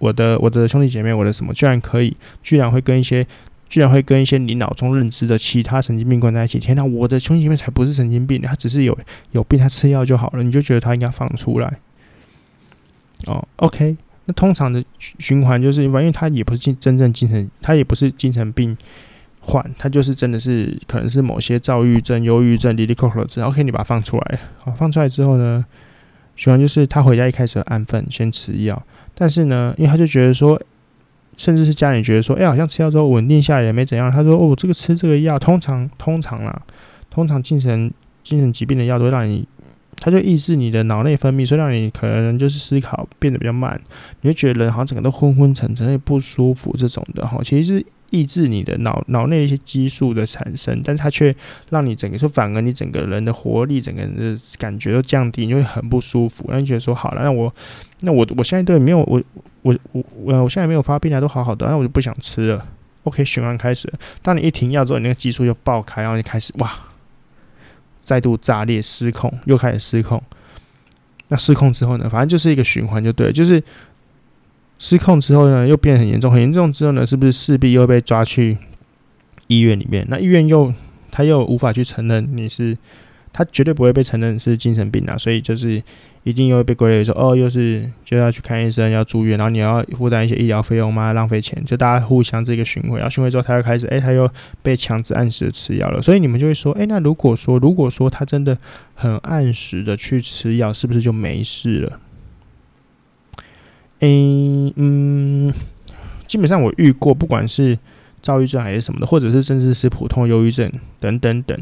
[0.00, 3.26] 我的我的兄弟姐妹，我的什么居然可以，居然会跟一些，
[3.68, 6.60] 居然会跟一些你脑中认知的其他神经病关在一起。
[6.60, 8.96] 天哪，我的兄弟姐妹才不是神经病，他只是有
[9.32, 10.42] 有病，他吃药就好了。
[10.44, 11.78] 你就觉得他应该放出来。
[13.26, 13.96] 哦，OK，
[14.28, 18.76] 那通常的循环就是，因为他也不是精真正精神，他也不是精神病
[19.40, 23.42] 患，他就是真的是可能是某些躁郁症、忧郁症、离离扣扣症。
[23.46, 25.64] OK，你把它放出来，好，放出来之后呢，
[26.36, 28.82] 循环就是他回家一开始安分，先吃药。
[29.14, 30.60] 但是呢，因为他就觉得说，
[31.38, 34.12] 甚至是家里觉得说，哎、好像吃药之后稳定下来也没怎样。
[34.12, 36.62] 他说，哦，这个吃这个药，通常通常啦，
[37.08, 37.90] 通常精神
[38.22, 39.48] 精神疾病的药都会让你，
[40.00, 43.80] 它就抑制你的脑内分泌，所以让你可能就是思考变得比较慢，
[44.20, 47.38] 你会觉得人好像整个都昏昏沉沉，也不舒服这种的哈。
[47.42, 47.86] 其实是。
[48.10, 51.36] 抑制你的脑脑内一些激素的产生，但是它却
[51.68, 56.46] 让你整个说，反而你整个人的活力，整个人的感觉都降低，你会很不舒服。
[56.48, 57.54] 那你觉得说好了，那我
[58.00, 59.22] 那我我现在都没有我
[59.60, 62.64] 我我我我现在没有发病啊，都好好的，那我就不想吃了。
[63.02, 63.92] OK，循环开始。
[64.22, 66.72] 当你一停药之后，你那个激素就爆开，然后你开始哇，
[68.08, 70.22] 再度炸裂失控，又开始失控。
[71.28, 72.08] 那失控之后呢？
[72.08, 73.62] 反正就是一个循环，就对，就是。
[74.80, 78.56] 失控之后呢，又变得很严重，很严重之后呢，是不是势必又被抓去
[79.48, 80.06] 医院里面？
[80.08, 80.72] 那医院又
[81.10, 82.78] 他又无法去承认你是，
[83.32, 85.82] 他绝对不会被承认是精神病啊，所以就是
[86.24, 94.28] 一定又会被归类说哦，又是就要去看医生，要住院，然后你要负担一些医疗费用嘛，浪费钱，就大家互相这个巡回，然后巡回之后，他又开始哎、他又
[94.62, 98.58] 被强制按时的吃药了，所以你们就会说，哎、那如果说如果说他真的
[98.94, 102.00] 很按时的去吃药，是不是就没事了？
[104.00, 105.52] 嗯嗯，
[106.26, 107.76] 基本上我遇过，不管是
[108.22, 110.70] 躁郁症还是什么的，或者是甚至是普通忧郁症
[111.00, 111.58] 等等等，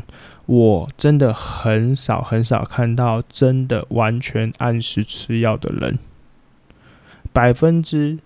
[0.46, 5.98] 我真的很少很少看到真的完全按时吃药的人。
[7.32, 8.18] 百分之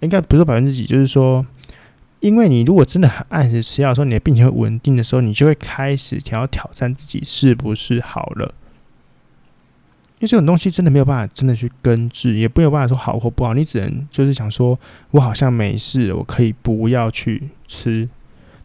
[0.00, 1.44] 应该不是百分之几，就是说，
[2.20, 8.54] 因为你如果真的很按时吃药的时候，你的病情会稳定的时候，你就会开始想要挑战自己是不是好了。
[10.18, 13.54] 因为这种东西真的没有办法真的去根治，也没有办法说好或不好。
[13.54, 14.78] 你只能就是想说，
[15.10, 18.08] 我好像没事，我可以不要去吃。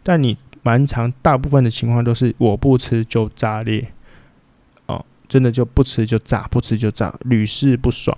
[0.03, 0.37] 但你
[0.67, 3.89] 蛮长大部分的情况都是我不吃就炸裂，
[4.87, 8.17] 哦，真的就不吃就炸，不吃就炸，屡试不爽。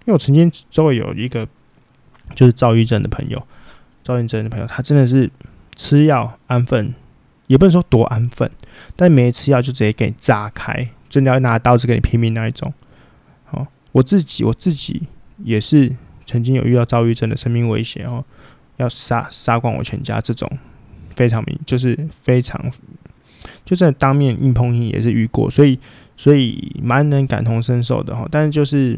[0.00, 1.48] 因为我曾经周围有一个
[2.34, 3.42] 就是躁郁症的朋友，
[4.02, 5.30] 躁郁症的朋友，他真的是
[5.74, 6.92] 吃药安分，
[7.46, 8.50] 也不能说多安分，
[8.94, 10.90] 但没吃药就直接给你炸开。
[11.08, 12.70] 真的要拿刀子跟你拼命那一种。
[13.52, 15.04] 哦，我自己我自己
[15.38, 15.96] 也是
[16.26, 18.22] 曾经有遇到躁郁症的生命危险哦，
[18.76, 20.46] 要杀杀光我全家这种
[21.18, 22.64] 非常明，就是非常，
[23.64, 25.76] 就是当面硬碰硬也是遇过，所以
[26.16, 28.24] 所以蛮能感同身受的哈。
[28.30, 28.96] 但是就是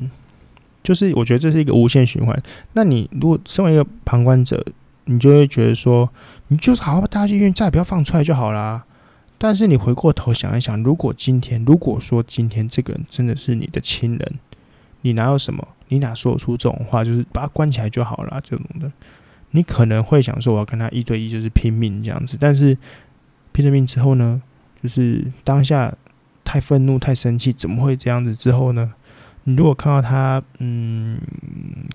[0.83, 2.39] 就是我觉得这是一个无限循环。
[2.75, 4.63] 那你如果身为一个旁观者，
[5.07, 6.09] 你就会觉得说，
[6.49, 8.85] 你就是好好大家去医院，再也不要放出来就好啦。
[9.39, 14.35] 但是你回过头想一想，如果今天，如果说今天这个人真的是你的亲人，
[15.01, 15.67] 你哪有什么？
[15.89, 17.03] 你哪说出这种话？
[17.03, 18.93] 就是把他关起来就好了，这种的，
[19.51, 22.37] 你可能会想说，我要跟他一对一，就是拼命这样子。
[22.39, 22.77] 但是
[23.53, 24.41] 拼了命之后呢，
[24.83, 25.93] 就是当下
[26.45, 28.35] 太愤怒、太生气，怎么会这样子？
[28.35, 28.93] 之后呢，
[29.45, 31.19] 你如果看到他嗯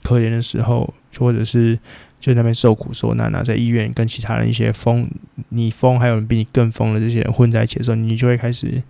[0.04, 1.80] 可怜的时候，或者是。
[2.18, 5.08] 就在那边受苦受难啊，在医院跟其他人一些疯，
[5.50, 8.82] 你疯，还有人比你更疯的这些人混在一起的时候，你就会开始，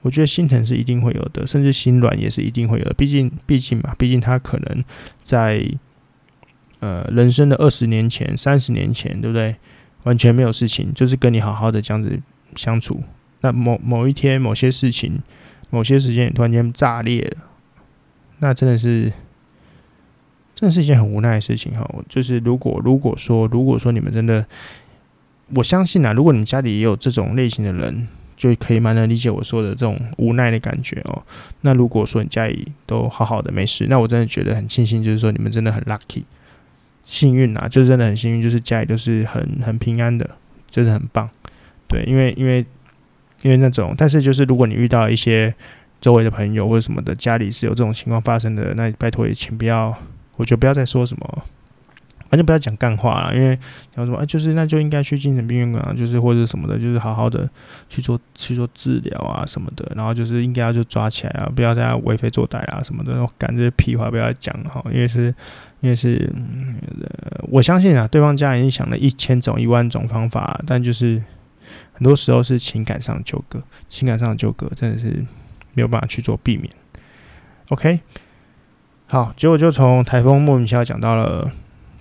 [0.00, 2.92] 我觉得心疼是一定会有的，甚至心软也是一定会有的。
[2.94, 4.84] 毕竟，毕竟嘛，毕竟他可能
[5.22, 5.64] 在
[6.82, 9.56] 呃人生的二十年前、三十年前，对不对？
[10.02, 12.20] 完全没有事情，就是跟你好好的这样子
[12.56, 13.02] 相处。
[13.40, 15.22] 那某某一天，某些事情，
[15.70, 17.44] 某些时间突然间炸裂了，
[18.40, 19.10] 那真的是。
[20.54, 24.46] 真的是一件很无奈的事情哈，就是如果如果说如果说你们真的，
[25.56, 28.06] 我相信啊，如果你家里也有这种类型的人，
[28.36, 31.20] 就可以蛮能理解我说的这种无奈的感觉哦。
[31.62, 36.22] 那如果说你家里都好好的没事，那我真的觉得很庆幸，就是说你们真的很 lucky，
[37.04, 40.28] 幸运啊，就是真的很幸运，就是家里都是很很平安的，
[40.70, 41.28] 真的很棒。
[41.86, 42.64] 对，因为因为
[43.42, 45.54] 因为那种，但是就是如果你遇到一些
[46.00, 49.96] 周围的朋友或者什么的，家里是有这种情况发生的，那拜托也请不要。
[50.36, 51.44] 我就不要再说什么，
[52.32, 53.54] 反正不要讲干话了，因为
[53.94, 57.46] 讲什么啊，就是那就应该去精神病院啊，就是或者什么的，就是好好的
[57.90, 65.26] 去做去做治疗啊什么的，然后就是应该要就抓起来啊，不要再为非作歹啊什么的，赶这些屁话不要讲哈，因为是
[65.80, 66.76] 因为是、嗯，
[67.50, 71.22] 我相信啊，对方家人已经想了一千种一万种方法，但就是
[71.92, 75.22] 很多时候是情感上纠葛，情感上纠葛真的是
[75.74, 76.72] 没有办法去做避免。
[77.68, 78.00] OK。
[79.08, 81.52] 好，结果就从台风莫名其妙讲到了，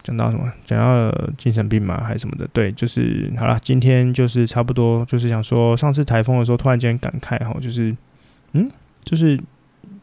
[0.03, 0.51] 讲到什么？
[0.65, 2.47] 讲到精神病嘛，还是什么的？
[2.51, 3.59] 对，就是好了。
[3.61, 7.95] 今天就是差不多，就是想说，上次台风的时候，突然间感慨哈，就是
[8.53, 8.69] 嗯，
[9.03, 9.39] 就是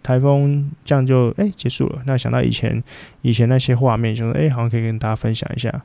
[0.03, 2.03] 台风这样就哎、结束了。
[2.07, 2.83] 那想到以前
[3.23, 5.83] 以前那些画面，就是哎、好像可以跟大家分享一下。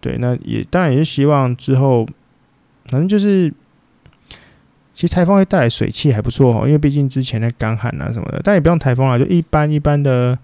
[0.00, 2.06] 对，那也当然也是希望之后，
[2.86, 3.52] 反正就是
[4.94, 10.38] 其实台风会带来水汽还不错哈，因为毕竟之前的干旱啊什么的，但也不用台风了，就一般一般的。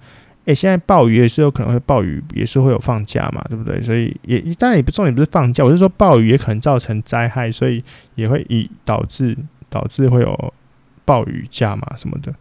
[0.47, 3.81] 诶、现在暴雨也是有可能会暴雨，也是会有放假嘛，对不对？
[3.83, 7.83] 所以也当然也不重点不是放假，我是说暴雨也可能造成灾害，所以
[8.15, 9.37] 也会以导致
[9.69, 10.55] 导致会有
[11.05, 12.35] 暴雨假嘛什么的。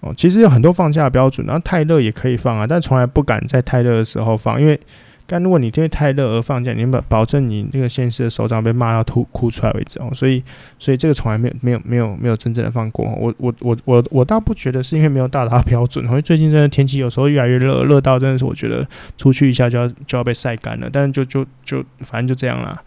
[0.00, 4.78] 哦，其实有很多放假的标准，然后太热也可以放啊，但从来不敢在太热的时候放，因为。
[5.26, 10.08] 但如果你因为太热而放假，你保保证你那个现实的首长被骂到吐哭出来为止哦。
[10.14, 10.40] 所以，
[10.78, 13.04] 所以这个从来没有没有没有没有真正的放过。
[13.04, 18.86] 我我我我我倒不觉得是因为没有到达标准，因为最近真的天气有时候越来越热，热到真的是我觉得
[19.18, 20.88] 出去一下就要就要被晒干了。
[20.92, 22.80] 但是就就就反正就这样啦。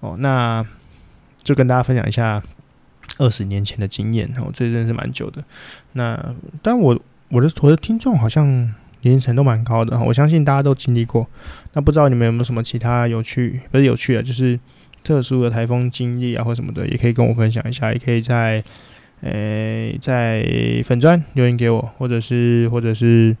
[0.00, 0.64] 哦，那
[1.42, 2.42] 就跟大家分享一下
[3.18, 5.42] 二十年前的经验哦，这真的是蛮久的。
[5.92, 6.22] 那
[6.60, 8.74] 但我我的我的听众好像。
[9.06, 11.24] 年龄层都蛮高的，我相信大家都经历过。
[11.74, 14.58] 那不知道你们有没有什么其他有趣，不是有趣的，就是
[15.04, 17.92] 特殊的台风经历啊，或什么的，也可以跟我分享一下。
[17.92, 18.62] 也可以在
[19.20, 20.44] 诶、在
[20.84, 23.36] 粉砖留言给我，或者是或者是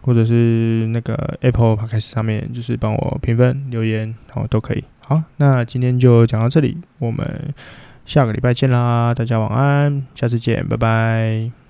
[0.00, 4.82] 或者是那个 Apple Podcast 上面，就是帮我评分留言，然后都可以。
[5.00, 7.54] 好，那今天就讲到这里，我们
[8.04, 11.65] 下个礼拜见啦，大家晚安，下次见，拜拜。